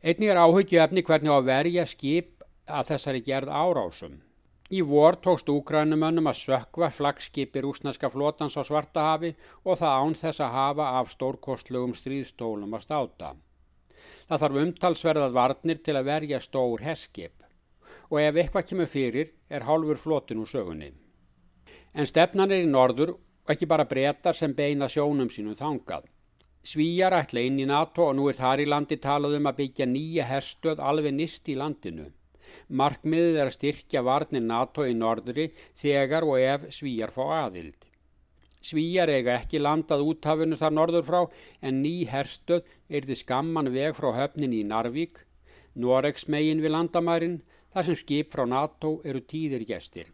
Einnig 0.07 0.31
er 0.31 0.38
áhyggjöfni 0.38 1.03
hvernig 1.03 1.35
á 1.35 1.40
verja 1.42 1.87
skip 1.90 2.45
að 2.71 2.92
þessari 2.92 3.23
gerð 3.27 3.51
árásum. 3.51 4.21
Í 4.71 4.83
vor 4.83 5.19
tókst 5.23 5.51
úkrænumönnum 5.51 6.27
að 6.31 6.40
sökva 6.40 6.90
flagskipi 6.90 7.62
rúsneska 7.62 8.11
flotans 8.11 8.59
á 8.59 8.62
Svartahafi 8.66 9.33
og 9.62 9.79
það 9.79 9.99
án 10.03 10.16
þess 10.23 10.42
að 10.42 10.55
hafa 10.59 10.87
af 11.01 11.11
stórkostlugum 11.14 11.95
stríðstólum 11.95 12.75
að 12.75 12.87
státa. 12.87 13.33
Það 14.27 14.42
þarf 14.42 14.62
umtalsverðað 14.62 15.37
varnir 15.38 15.83
til 15.87 15.95
að 15.95 16.09
verja 16.11 16.42
stór 16.42 16.83
heskip 16.83 17.46
og 18.11 18.21
ef 18.23 18.37
eitthvað 18.37 18.69
kemur 18.71 18.90
fyrir 18.90 19.33
er 19.51 19.66
hálfur 19.66 20.01
flotin 20.01 20.42
úr 20.42 20.51
sögunni. 20.51 20.92
En 21.95 22.07
stefnan 22.07 22.53
er 22.53 22.64
í 22.64 22.69
norður 22.71 23.14
og 23.16 23.55
ekki 23.55 23.69
bara 23.71 23.88
breytar 23.88 24.37
sem 24.37 24.55
beina 24.55 24.88
sjónum 24.90 25.31
sínum 25.33 25.57
þangað. 25.59 26.05
Svíjar 26.66 27.14
ætla 27.14 27.45
inn 27.47 27.61
í 27.62 27.66
NATO 27.69 28.09
og 28.11 28.16
nú 28.19 28.27
er 28.31 28.38
þar 28.38 28.61
í 28.64 28.66
landi 28.66 28.97
talað 28.99 29.37
um 29.38 29.47
að 29.47 29.59
byggja 29.61 29.87
nýja 29.87 30.25
herstöð 30.27 30.83
alveg 30.83 31.14
nýst 31.14 31.49
í 31.53 31.55
landinu. 31.55 32.09
Markmiðið 32.69 33.37
er 33.38 33.51
að 33.51 33.55
styrkja 33.55 34.03
varnir 34.03 34.42
NATO 34.42 34.87
í 34.87 34.95
norðri 34.99 35.53
þegar 35.79 36.27
og 36.27 36.40
ef 36.42 36.66
svíjar 36.75 37.12
fá 37.14 37.23
aðild. 37.45 37.79
Svíjar 38.66 39.12
eiga 39.14 39.37
ekki 39.38 39.61
landað 39.62 40.03
úthafinu 40.11 40.59
þar 40.59 40.75
norður 40.75 41.07
frá 41.07 41.21
en 41.62 41.83
ný 41.85 41.95
herstöð 42.11 42.66
er 42.90 43.07
þið 43.07 43.21
skamman 43.23 43.71
veg 43.71 43.95
frá 43.95 44.11
höfnin 44.16 44.57
í 44.57 44.64
Narvík, 44.66 45.23
Noregs 45.77 46.27
megin 46.33 46.64
við 46.64 46.75
landamærin, 46.75 47.42
þar 47.77 47.85
sem 47.85 47.97
skip 48.01 48.31
frá 48.33 48.47
NATO 48.49 48.91
eru 49.05 49.21
tíðir 49.21 49.67
gestir. 49.69 50.07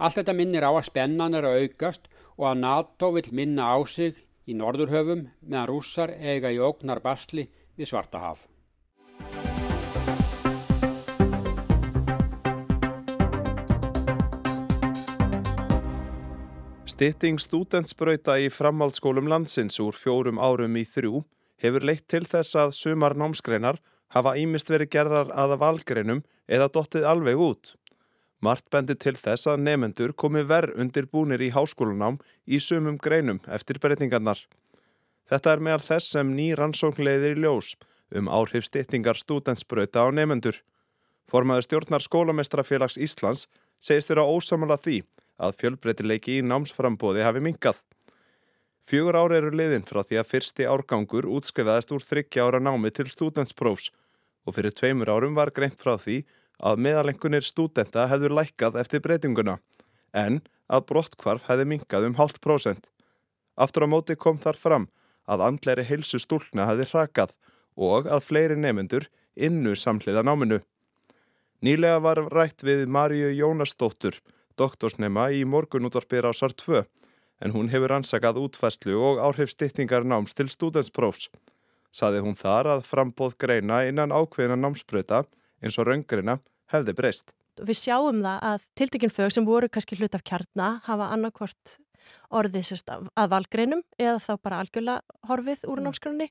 Allt 0.00 0.16
þetta 0.16 0.32
minnir 0.32 0.64
á 0.64 0.72
að 0.72 0.86
spennan 0.86 1.36
er 1.36 1.44
að 1.44 1.66
aukast 1.66 2.08
og 2.38 2.46
að 2.48 2.62
NATO 2.62 3.10
vil 3.12 3.26
minna 3.36 3.66
á 3.68 3.78
sig 3.84 4.16
í 4.48 4.56
norðurhöfum 4.56 5.26
meðan 5.44 5.68
rússar 5.68 6.14
eiga 6.16 6.48
í 6.48 6.56
ógnar 6.56 7.02
bastli 7.04 7.50
við 7.76 7.92
Svartahaf. 7.92 8.46
Stitting 16.88 17.36
stúdentsbrauta 17.40 18.38
í 18.40 18.48
framhaldsskólum 18.52 19.28
landsins 19.28 19.76
úr 19.84 19.96
fjórum 19.96 20.40
árum 20.40 20.80
í 20.80 20.88
þrjú 20.88 21.26
hefur 21.60 21.84
leitt 21.84 22.08
til 22.08 22.24
þess 22.24 22.56
að 22.56 22.76
sumar 22.76 23.16
námskreinar 23.20 23.84
hafa 24.14 24.36
ímist 24.38 24.70
verið 24.70 24.90
gerðar 24.94 25.30
aða 25.38 25.58
valgreinum 25.60 26.24
eða 26.50 26.70
dottið 26.74 27.06
alveg 27.06 27.38
út. 27.40 27.74
Mart 28.40 28.64
bendi 28.72 28.96
til 28.96 29.14
þess 29.20 29.50
að 29.52 29.62
nefendur 29.66 30.14
komi 30.16 30.42
verð 30.48 30.78
undir 30.80 31.06
búnir 31.12 31.42
í 31.44 31.50
háskólanám 31.52 32.16
í 32.48 32.60
sumum 32.60 32.96
greinum 32.96 33.42
eftir 33.52 33.78
breytingarnar. 33.82 34.40
Þetta 35.28 35.52
er 35.52 35.62
meðal 35.66 35.84
þess 35.84 36.14
sem 36.16 36.32
ný 36.34 36.50
rannsókn 36.56 37.04
leiðir 37.04 37.36
í 37.36 37.44
ljós 37.44 37.74
um 38.16 38.30
áhrif 38.32 38.66
stýttingar 38.66 39.20
stúdensbröta 39.20 40.02
á 40.02 40.08
nefendur. 40.10 40.56
Formaður 41.30 41.68
stjórnar 41.68 42.02
skólamestrafélags 42.02 42.98
Íslands 42.98 43.46
segist 43.78 44.10
þeirra 44.10 44.26
ósamála 44.26 44.80
því 44.80 45.02
að 45.40 45.56
fjölbreytileiki 45.60 46.40
í 46.40 46.46
námsframbóði 46.46 47.22
hafi 47.22 47.44
minkað. 47.44 47.84
Fjögur 48.82 49.20
ára 49.20 49.38
eru 49.38 49.52
liðin 49.54 49.86
frá 49.86 50.00
því 50.02 50.18
að 50.18 50.30
fyrsti 50.32 50.66
árgangur 50.66 51.28
útskrifaðist 51.28 51.92
úr 51.94 52.02
þryggja 52.02 52.48
ára 52.48 52.60
námi 52.64 52.90
til 52.90 53.06
stúdentsprófs 53.12 53.92
og 54.46 54.56
fyrir 54.56 54.74
tveimur 54.76 55.10
árum 55.10 55.36
var 55.38 55.52
greint 55.54 55.78
frá 55.80 55.96
því 56.00 56.22
að 56.60 56.80
meðalengunir 56.84 57.44
stúdenta 57.44 58.06
hefur 58.10 58.34
lækkað 58.36 58.78
eftir 58.80 59.02
breytinguna 59.04 59.58
en 60.16 60.40
að 60.70 60.86
brottkvarf 60.90 61.46
hefði 61.48 61.66
minkað 61.72 62.08
um 62.08 62.16
hálft 62.18 62.40
prósent. 62.44 62.90
Aftur 63.56 63.86
á 63.86 63.88
móti 63.92 64.16
kom 64.16 64.38
þar 64.38 64.58
fram 64.58 64.88
að 65.30 65.44
andleiri 65.46 65.86
heilsu 65.86 66.20
stúlna 66.22 66.66
hefði 66.70 66.88
hrakað 66.92 67.34
og 67.76 68.08
að 68.10 68.26
fleiri 68.26 68.56
nefnendur 68.58 69.08
innu 69.36 69.76
samhliða 69.76 70.24
náminu. 70.26 70.60
Nýlega 71.60 72.00
var 72.00 72.22
rætt 72.32 72.64
við 72.64 72.86
Marju 72.88 73.30
Jónasdóttur, 73.36 74.16
doktorsnema 74.56 75.28
í 75.36 75.44
morgunútvarpir 75.44 76.24
á 76.24 76.32
SAR 76.32 76.56
2 76.56 76.84
en 77.40 77.54
hún 77.54 77.70
hefur 77.72 77.94
ansakað 77.96 78.40
útfæslu 78.40 78.96
og 78.96 79.20
áhrif 79.24 79.52
styttingar 79.52 80.04
náms 80.04 80.36
til 80.36 80.48
stúdensprófs. 80.52 81.30
Saði 81.90 82.22
hún 82.24 82.38
þar 82.38 82.76
að 82.76 82.86
frambóð 82.86 83.36
greina 83.42 83.82
innan 83.88 84.14
ákveðina 84.14 84.58
námsbröta 84.60 85.24
eins 85.60 85.78
og 85.78 85.88
raungreina 85.88 86.38
hefði 86.70 86.94
breyst. 86.96 87.34
Við 87.60 87.76
sjáum 87.76 88.22
það 88.24 88.44
að 88.50 88.66
tiltekinn 88.78 89.12
fög 89.12 89.32
sem 89.34 89.46
voru 89.46 89.68
kannski 89.68 89.98
hlut 89.98 90.14
af 90.16 90.24
kjarna 90.24 90.72
hafa 90.86 91.10
annarkvort 91.14 91.78
orðið 92.32 92.70
sérst 92.70 92.90
að 92.90 93.32
valgreinum 93.32 93.82
eða 93.98 94.18
þá 94.22 94.32
bara 94.40 94.60
algjörlega 94.62 95.18
horfið 95.28 95.66
úr 95.66 95.80
mm. 95.80 95.88
námskránni. 95.88 96.28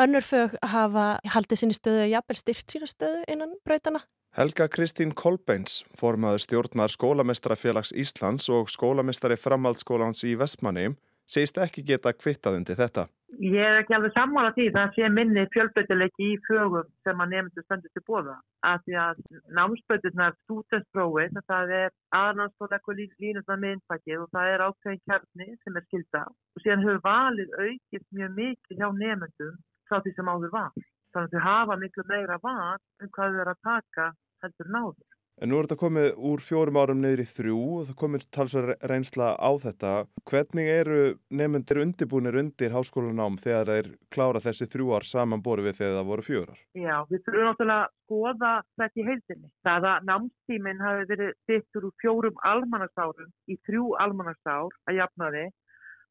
Önnur 0.00 0.24
fög 0.24 0.56
hafa 0.64 1.04
haldið 1.34 1.60
sinni 1.60 1.76
stöðu 1.76 2.06
og 2.06 2.14
jafnvel 2.14 2.38
styrt 2.40 2.72
sína 2.72 2.88
stöðu 2.90 3.22
innan 3.30 3.54
brautana. 3.66 4.02
Helga 4.38 4.68
Kristín 4.70 5.10
Kolbeins, 5.18 5.80
formaður 5.98 6.44
stjórnar 6.44 6.92
skólamestrafélags 6.94 7.90
Íslands 7.98 8.46
og 8.54 8.70
skólamestari 8.70 9.34
framhaldsskólans 9.34 10.22
í 10.28 10.36
Vestmanni, 10.38 10.92
segist 11.26 11.58
ekki 11.58 11.82
geta 11.86 12.12
kvittað 12.14 12.60
undir 12.60 12.78
þetta. 12.78 13.08
Ég 13.40 13.56
er 13.56 13.78
ekki 13.80 13.94
alveg 13.96 14.12
sammála 14.12 14.50
því 14.52 14.64
það 14.74 14.90
sé 14.94 15.08
minni 15.16 15.42
fjölböytileiki 15.54 16.26
í 16.28 16.40
fögum 16.44 16.88
sem 17.06 17.22
að 17.24 17.30
nefndu 17.32 17.62
stöndu 17.64 17.88
til 17.88 18.02
bóða. 18.04 18.34
Af 18.68 18.82
því 18.84 18.98
að 19.00 19.22
námsböytirnar 19.56 20.34
stútestrói, 20.42 21.24
það 21.48 21.72
er 21.78 21.94
aðnámsfólk 22.18 22.90
og 22.92 23.00
línusna 23.00 23.56
með 23.62 23.72
innfækið 23.78 24.26
og 24.26 24.28
það 24.36 24.50
er 24.52 24.64
ákveðin 24.66 25.00
kjarni 25.08 25.48
sem 25.62 25.80
er 25.80 25.86
skilda. 25.86 26.22
Og 26.52 26.64
síðan 26.66 26.84
hefur 26.84 27.00
valið 27.06 27.56
aukist 27.64 28.08
mjög 28.18 28.36
mikið 28.42 28.82
hjá 28.82 28.88
nefndum 28.98 29.56
frá 29.88 30.02
því 30.04 30.12
sem 30.18 30.32
áður 30.34 30.54
var. 30.58 30.76
Þannig 31.14 31.32
að 31.32 31.38
þau 31.38 31.46
hafa 31.48 31.78
miklu 31.80 32.06
meira 32.12 32.40
var 32.44 32.84
um 33.00 33.14
hvað 33.16 33.32
þau 33.32 33.40
eru 33.46 33.56
að 33.56 33.64
taka 33.70 34.10
heldur 34.44 34.74
náður. 34.76 35.09
En 35.40 35.48
nú 35.48 35.56
er 35.56 35.64
þetta 35.64 35.80
komið 35.80 36.08
úr 36.28 36.42
fjórum 36.44 36.76
árum 36.76 36.98
neyri 37.00 37.24
þrjú 37.24 37.60
og 37.78 37.84
það 37.88 37.96
komið 38.02 38.24
talsverð 38.36 38.72
reynsla 38.90 39.28
á 39.40 39.50
þetta. 39.62 39.92
Hvernig 40.28 40.68
eru 40.68 40.98
nefnundir 41.32 41.80
undirbúinir 41.80 42.36
undir 42.42 42.74
háskólanám 42.74 43.38
þegar 43.40 43.70
þeir 43.72 43.88
klára 44.12 44.42
þessi 44.44 44.68
þrjú 44.68 44.90
ár 44.98 45.08
saman 45.08 45.40
boru 45.46 45.64
við 45.64 45.78
þegar 45.78 45.96
það 45.96 46.10
voru 46.10 46.26
fjórar? 46.26 46.60
Já, 46.76 46.96
við 47.08 47.24
þurfum 47.24 47.48
náttúrulega 47.48 47.86
að 47.86 47.96
skoða 48.04 48.52
þetta 48.82 49.00
í 49.00 49.06
heildinni. 49.08 49.50
Það 49.64 49.88
að 49.94 50.06
námstíminn 50.10 50.84
hafi 50.84 51.08
verið 51.14 51.32
dittur 51.48 51.88
úr 51.88 51.96
fjórum 52.04 52.44
almanagsárum 52.52 53.32
í 53.48 53.56
þrjú 53.64 53.86
almanagsár 54.04 54.76
að 54.90 55.00
jafna 55.00 55.32
þið 55.38 55.48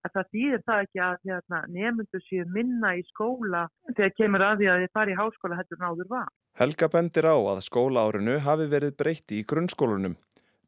að 0.06 0.14
það 0.16 0.30
þýðir 0.34 0.64
það 0.68 0.84
ekki 0.84 1.02
að 1.06 1.18
hérna, 1.30 1.60
nefnundur 1.76 2.24
séu 2.26 2.46
minna 2.54 2.94
í 2.96 3.04
skóla 3.10 3.66
þegar 3.90 4.16
kemur 4.18 4.46
að 4.46 4.62
því 4.62 4.70
að 4.72 4.84
þið 4.84 4.94
fari 5.00 5.14
í 5.14 5.20
háskóla 5.20 5.60
heldur 5.60 5.82
náður 5.84 6.10
var. 6.14 6.30
Helga 6.60 6.90
bendir 6.94 7.28
á 7.28 7.36
að 7.36 7.62
skólaárinu 7.68 8.38
hafi 8.46 8.70
verið 8.72 8.96
breytti 9.00 9.40
í 9.40 9.46
grunnskólunum. 9.50 10.16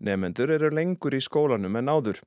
Nefnendur 0.01 0.53
eru 0.55 0.71
lengur 0.73 1.15
í 1.15 1.21
skólanum 1.21 1.77
en 1.79 1.91
áður. 1.91 2.21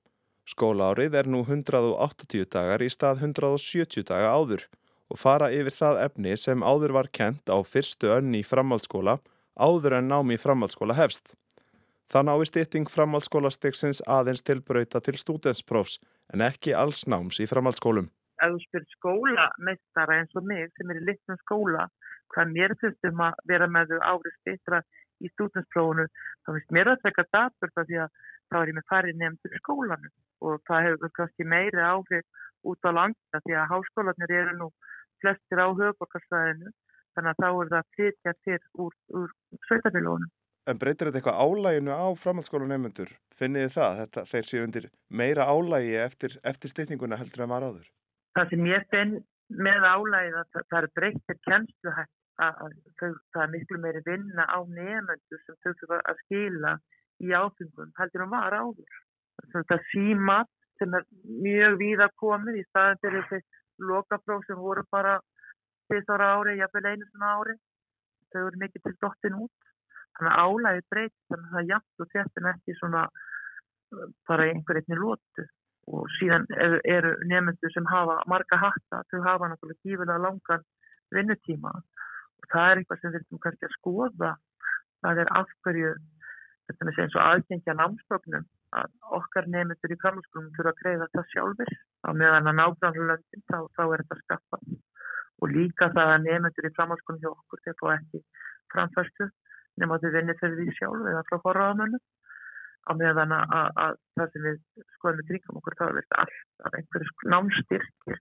Skólaárið 0.49 1.15
er 1.21 1.29
nú 1.29 1.45
180 1.45 2.49
dagar 2.53 2.85
í 2.85 2.91
stað 2.93 3.25
170 3.25 4.05
daga 4.11 4.35
áður 4.37 4.67
og 5.13 5.21
fara 5.21 5.51
yfir 5.53 5.73
það 5.73 6.03
efni 6.09 6.35
sem 6.41 6.65
áður 6.65 6.97
var 6.97 7.09
kent 7.13 7.49
á 7.49 7.57
fyrstu 7.65 8.11
önni 8.13 8.43
í 8.43 8.47
framhaldsskóla 8.47 9.19
áður 9.55 9.99
en 10.01 10.11
námi 10.11 10.37
í 10.37 10.41
framhaldsskóla 10.41 10.97
hefst. 10.99 11.35
Það 12.13 12.27
nái 12.29 12.47
stýtting 12.49 12.91
framhaldsskólastegsins 12.91 14.03
aðeins 14.07 14.45
tilbröyta 14.45 15.01
til 15.01 15.17
stúdensprófs 15.19 15.99
en 16.33 16.45
ekki 16.45 16.75
alls 16.77 17.05
náms 17.11 17.41
í 17.43 17.49
framhaldsskólum. 17.51 18.11
Ef 18.43 18.53
þú 18.55 18.61
spyrir 18.65 18.91
skólameistara 18.97 20.19
eins 20.21 20.37
og 20.39 20.47
mig 20.49 20.71
sem 20.75 20.91
er 20.91 21.01
í 21.01 21.07
litlum 21.09 21.41
skóla, 21.45 21.89
hvað 22.35 22.55
mér 22.57 22.75
finnst 22.81 23.11
um 23.11 23.25
að 23.27 23.41
vera 23.51 23.69
með 23.71 23.95
þau 23.95 24.01
árið 24.13 24.39
stýttra 24.41 24.81
í 25.23 25.31
stúdensprófunu, 25.35 26.07
þá 26.43 26.49
finnst 26.53 26.75
mér 26.75 26.93
að 26.93 27.05
þekka 27.05 27.27
datur 27.37 27.75
því 27.77 28.01
að 28.05 28.23
þá 28.51 28.57
er 28.61 28.71
ég 28.71 28.79
með 28.79 28.89
farið 28.91 29.21
nefndur 29.21 29.55
í 29.55 29.63
skólanu 29.63 30.11
og 30.45 30.65
það 30.69 30.87
hefur 30.89 31.13
kannski 31.19 31.47
meiri 31.49 31.85
áhrif 31.85 32.43
út 32.69 32.89
á 32.89 32.91
landa 32.99 33.41
því 33.45 33.57
að 33.61 33.71
háskólanir 33.73 34.35
eru 34.41 34.57
nú 34.59 34.69
flestir 35.23 35.63
á 35.63 35.69
höfuborgarsvæðinu 35.69 36.73
þannig 37.15 37.31
að 37.31 37.41
þá 37.43 37.49
er 37.49 37.71
það 37.73 37.79
að 37.81 37.91
flytja 37.97 38.35
til 38.45 38.61
úr, 38.85 38.97
úr 39.21 39.35
sveitafélónum. 39.69 40.33
En 40.65 40.79
breytir 40.81 41.11
þetta 41.11 41.21
eitthvað 41.21 41.41
álæginu 41.45 41.93
á 41.93 42.09
framhaldsskólu 42.17 42.67
nefnendur? 42.69 43.11
Finnið 43.37 43.67
þið 43.67 43.75
það? 43.75 43.99
Þetta, 44.01 44.23
þeir 44.31 44.47
séu 44.49 44.65
undir 44.65 44.87
meira 45.21 45.45
álægi 45.45 45.97
eftir, 46.01 46.37
eftir 46.41 46.73
styrninguna 46.73 47.19
heldur 47.21 47.45
en 47.45 47.51
maður 47.51 47.67
áður? 47.69 47.91
Það 48.39 48.53
sem 48.53 48.69
ég 48.71 48.87
finn 48.95 49.13
með 49.67 49.85
álægið 49.85 50.39
að 50.41 50.47
það, 50.55 50.65
það 50.71 50.79
er 50.79 50.89
breytir 50.99 51.41
kjensluhætt 51.49 52.15
að 52.45 52.63
það 53.05 53.43
er 53.43 53.53
miklu 53.53 53.81
meiri 53.83 54.01
vinna 54.07 54.47
á 54.49 54.59
nefnendur 54.65 55.43
sem 55.45 55.59
þau 55.61 55.75
fyrir 55.83 56.01
að 56.01 56.23
skila 56.23 56.73
í 57.21 57.37
áfengum 57.37 57.93
heldur 58.01 58.25
en 58.25 58.33
var 58.33 58.57
áður. 58.57 58.97
Þetta 59.53 59.79
síma 59.91 60.39
sem 60.81 60.97
er 60.97 61.05
mjög 61.45 61.77
víða 61.83 62.09
komið 62.23 62.63
í 62.63 62.65
staðan 62.71 63.03
til 63.05 63.13
þessi 63.19 63.43
lokapróf 63.85 64.49
sem 64.49 64.57
voru 64.57 64.87
bara 64.89 65.19
fyrst 65.93 66.09
ára 66.09 66.33
ári, 66.39 66.57
jafnvel 66.57 66.89
einu 66.89 67.11
svona 67.11 67.37
ári. 67.37 67.59
Þau 68.33 68.43
eru 68.47 68.65
mikið 68.65 68.89
til 68.89 68.97
dottin 69.05 69.39
út 69.45 69.53
þannig 70.19 70.33
að 70.33 70.45
álægi 70.45 70.87
breytist 70.93 71.33
þannig 71.33 71.49
að 71.49 71.53
það 71.55 71.63
er 71.63 71.71
jægt 71.73 72.05
og 72.05 72.11
þettin 72.15 72.51
ekki 72.53 72.79
svona 72.79 73.03
uh, 73.11 74.09
bara 74.29 74.49
einhverjum 74.53 75.03
lótu 75.03 75.47
og 75.95 76.09
síðan 76.19 76.47
eru, 76.57 76.81
eru 76.89 77.13
nefnendur 77.29 77.73
sem 77.75 77.87
hafa 77.91 78.21
marga 78.31 78.57
hatta, 78.61 79.03
þau 79.11 79.21
hafa 79.27 79.51
náttúrulega 79.51 79.83
tífilega 79.85 80.23
langan 80.23 80.65
vinnutíma. 81.13 81.73
Og 82.41 82.51
það 82.53 82.71
er 82.71 82.81
eitthvað 82.81 83.01
sem 83.01 83.13
við 83.13 83.25
viljum 83.25 83.43
kannski 83.45 83.69
að 83.69 83.77
skoða. 83.77 84.31
Það 85.05 85.21
er 85.21 85.33
afhverju 85.41 85.93
þetta 86.65 86.87
er 86.87 87.01
eins 87.03 87.17
og 87.19 87.23
aðgengja 87.25 87.77
námstögnum 87.77 88.47
að 88.75 88.93
okkar 89.19 89.49
nefnendur 89.53 89.93
í 89.93 90.01
framhaldsskólum 90.01 90.53
þurfa 90.57 90.73
að 90.73 90.81
greiða 90.81 91.09
það 91.13 91.31
sjálfur 91.33 91.73
á 91.75 92.11
meðan 92.17 92.51
að 92.51 92.59
nágrannlöndin 92.61 93.45
þá, 93.51 93.59
þá 93.77 93.83
er 93.85 94.03
þetta 94.03 94.21
skaffað. 94.23 94.65
Og 95.43 95.53
líka 95.53 95.91
það 95.93 96.13
að 96.15 96.25
nefnendur 96.25 96.69
í 96.69 96.73
framhaldsskólum 96.79 97.23
hjá 97.23 97.31
okkur 97.35 97.65
þeir 97.67 97.79
fá 97.81 97.87
ekki 97.99 98.23
framfæstu 98.73 99.29
nema 99.81 99.99
þau 100.03 100.11
vinni 100.15 100.37
fyrir 100.41 100.61
því 100.61 100.77
sjálf 100.79 101.09
eða 101.13 101.25
frá 101.31 101.41
forraðamönnum 101.47 102.05
á 102.85 102.93
meðan 103.01 103.33
að, 103.33 103.55
að, 103.59 103.69
að 103.85 103.99
það 104.19 104.31
sem 104.35 104.47
við 104.47 104.87
skoðum 104.97 105.23
í 105.23 105.27
kringum 105.31 105.61
okkur 105.61 105.77
þá 105.79 105.85
er 105.87 105.99
þetta 106.01 106.23
allt 106.25 106.67
af 106.69 106.79
einhverju 106.79 107.31
námstyrkir 107.33 108.21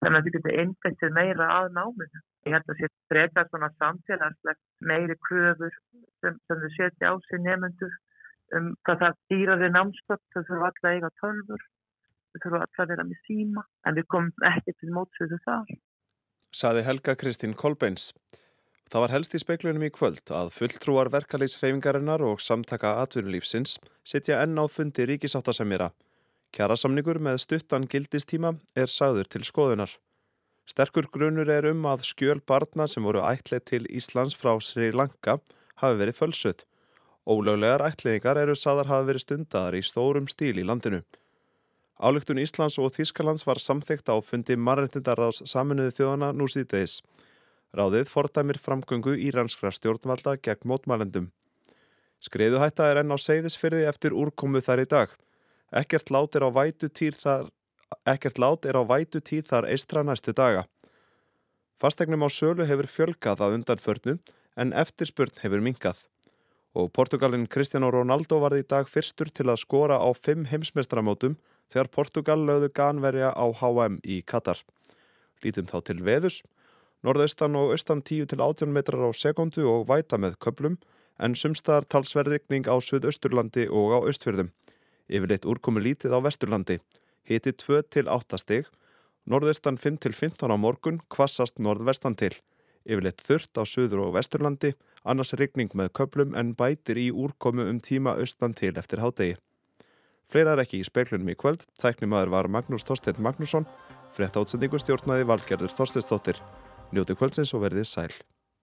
þannig 0.00 0.18
að 0.18 0.26
þau 0.26 0.34
getur 0.36 0.60
einbættið 0.62 1.16
meira 1.16 1.48
að 1.54 1.66
náminu. 1.76 2.22
Ég 2.48 2.56
held 2.56 2.64
að 2.64 2.70
það 2.70 2.78
sé 2.80 2.90
breyta 3.12 3.44
svona 3.48 3.70
samfélagslegt 3.76 4.62
meiri 4.90 5.16
kröfur 5.28 5.74
sem, 6.24 6.38
sem 6.48 6.62
þau 6.62 6.70
setja 6.76 7.12
á 7.12 7.14
sig 7.28 7.44
nefnendur 7.44 7.98
um 8.56 8.72
hvað 8.86 9.04
það 9.04 9.20
dýraði 9.30 9.70
námstöpp, 9.76 10.22
þau 10.34 10.42
þurfa 10.48 10.70
alltaf 10.70 10.90
eiga 10.90 11.10
tölfur, 11.20 11.66
þau 12.32 12.40
þurfa 12.44 12.62
alltaf 12.64 12.84
að 12.84 12.92
vera 12.94 13.06
með 13.06 13.24
síma 13.28 13.66
en 13.86 13.98
við 14.00 14.08
komum 14.14 14.48
ekki 14.50 14.76
til 14.80 14.92
mótsöðu 14.96 15.38
þar. 15.44 15.74
Saði 16.50 16.86
Helga 16.88 17.14
Kristín 17.14 17.54
Kolbeins. 17.54 18.10
Það 18.90 19.02
var 19.04 19.12
helst 19.14 19.34
í 19.36 19.38
speiklunum 19.38 19.84
í 19.86 19.92
kvöld 19.94 20.30
að 20.34 20.48
fulltrúar 20.50 21.12
verkalýsreifingarinnar 21.14 22.24
og 22.26 22.40
samtaka 22.42 22.96
atvinnulífsins 23.04 23.76
sitja 24.02 24.40
enn 24.42 24.58
á 24.58 24.66
fundi 24.66 25.06
ríkisáttasemjara. 25.06 25.92
Kjærasamningur 26.50 27.20
með 27.22 27.38
stuttan 27.44 27.86
gildistíma 27.86 28.56
er 28.74 28.90
sagður 28.90 29.30
til 29.30 29.44
skoðunar. 29.46 29.92
Sterkur 30.66 31.06
grunur 31.14 31.46
er 31.54 31.70
um 31.70 31.86
að 31.86 32.02
skjöl 32.08 32.40
barna 32.42 32.88
sem 32.90 33.06
voru 33.06 33.22
ætlið 33.22 33.62
til 33.70 33.86
Íslands 33.86 34.34
frá 34.34 34.56
Sri 34.58 34.90
Lanka 34.90 35.38
hafi 35.78 36.02
verið 36.02 36.18
fölsuð. 36.18 36.66
Ólöglegar 37.30 37.86
ætliðingar 37.86 38.42
eru 38.42 38.58
sagðar 38.58 38.90
hafi 38.90 39.10
verið 39.12 39.26
stundadar 39.28 39.78
í 39.78 39.86
stórum 39.86 40.26
stíl 40.26 40.58
í 40.58 40.66
landinu. 40.66 41.04
Álugtun 42.02 42.42
Íslands 42.42 42.78
og 42.82 42.90
Þískalands 42.98 43.46
var 43.46 43.62
samþygt 43.62 44.10
á 44.10 44.18
fundi 44.18 44.58
mannreitindarraðs 44.58 45.44
saminuði 45.46 45.94
þjóðana 46.00 46.34
nú 46.34 46.50
síðdeis. 46.50 46.98
Ráðið 47.70 48.08
fordæmir 48.10 48.58
framgöngu 48.58 49.14
íranskra 49.14 49.70
stjórnvalda 49.70 50.34
gegn 50.42 50.66
mótmælendum. 50.66 51.30
Skreiðuhætta 52.20 52.88
er 52.90 53.00
enn 53.04 53.14
á 53.14 53.18
seyðisfyrði 53.20 53.86
eftir 53.86 54.16
úrkomu 54.16 54.60
þar 54.60 54.82
í 54.82 54.88
dag. 54.90 55.14
Ekkert 55.70 56.10
lát 56.10 56.34
er 56.34 56.44
á 56.44 56.50
vætu 56.50 56.90
tíð 56.90 57.16
þar, 57.22 57.46
þar 59.48 59.70
eistra 59.70 60.02
næstu 60.02 60.34
daga. 60.34 60.66
Fastegnum 61.80 62.26
á 62.26 62.28
sölu 62.28 62.66
hefur 62.66 62.90
fjölgað 62.90 63.40
að 63.40 63.54
undanförnu 63.60 64.18
en 64.58 64.74
eftirspurn 64.76 65.38
hefur 65.40 65.62
minkað. 65.64 66.04
Og 66.74 66.90
Portugalin 66.92 67.46
Cristiano 67.46 67.90
Ronaldo 67.90 68.38
var 68.42 68.54
í 68.58 68.66
dag 68.66 68.90
fyrstur 68.90 69.30
til 69.30 69.48
að 69.48 69.62
skora 69.62 69.96
á 69.98 70.10
fimm 70.14 70.44
heimsmestramótum 70.50 71.38
þegar 71.70 71.88
Portugal 71.94 72.38
lögðu 72.42 72.68
ganverja 72.74 73.30
á 73.30 73.46
HM 73.62 73.98
í 74.04 74.20
Katar. 74.22 74.58
Lítum 75.42 75.70
þá 75.70 75.78
til 75.86 76.02
veðus. 76.04 76.42
Norðaustan 77.00 77.56
og 77.56 77.70
austan 77.72 78.02
10 78.04 78.26
til 78.28 78.42
18 78.44 78.72
metrar 78.76 79.06
á 79.08 79.10
sekundu 79.16 79.64
og 79.70 79.86
væta 79.88 80.18
með 80.20 80.36
köplum 80.44 80.76
en 81.20 81.36
sumstaðar 81.36 81.86
talsverðrykning 81.88 82.68
á 82.68 82.76
Suðausturlandi 82.76 83.68
og 83.72 83.96
á 83.96 83.98
Östfjörðum. 84.10 84.50
Yfirleitt 85.08 85.48
úrkomi 85.48 85.80
lítið 85.80 86.12
á 86.16 86.18
Vesturlandi. 86.20 86.78
Hiti 87.24 87.52
2 87.56 87.82
til 87.88 88.08
8 88.08 88.38
stig. 88.40 88.68
Norðaustan 89.24 89.80
5 89.80 90.00
til 90.04 90.12
15 90.12 90.52
á 90.52 90.56
morgun, 90.60 91.00
kvassast 91.08 91.58
norðvestan 91.58 92.16
til. 92.20 92.34
Yfirleitt 92.84 93.24
þurft 93.24 93.56
á 93.56 93.64
Suður 93.64 94.06
og 94.06 94.14
Vesturlandi, 94.16 94.74
annars 95.04 95.34
rykning 95.36 95.72
með 95.76 95.92
köplum 95.96 96.36
en 96.36 96.54
bætir 96.56 97.00
í 97.00 97.10
úrkomu 97.12 97.68
um 97.68 97.80
tíma 97.80 98.16
austan 98.20 98.56
til 98.56 98.76
eftir 98.76 99.00
hádegi. 99.00 99.36
Fleira 100.30 100.54
er 100.54 100.62
ekki 100.62 100.80
í 100.80 100.86
speiklunum 100.86 101.32
í 101.32 101.36
kvöld. 101.36 101.64
Tæknimaður 101.80 102.36
var 102.36 102.48
Magnús 102.48 102.86
Þorstein 102.86 103.18
Magnússon. 103.24 103.66
Frett 104.14 104.36
átsendingu 104.36 104.78
stjórnaði 104.78 105.26
Valgerður 105.26 105.74
Þorsteinsdóttir. 105.74 106.38
Njóti 106.90 107.14
kvöldsins 107.14 107.52
og 107.54 107.62
verðið 107.62 107.86
sæl. 107.86 108.14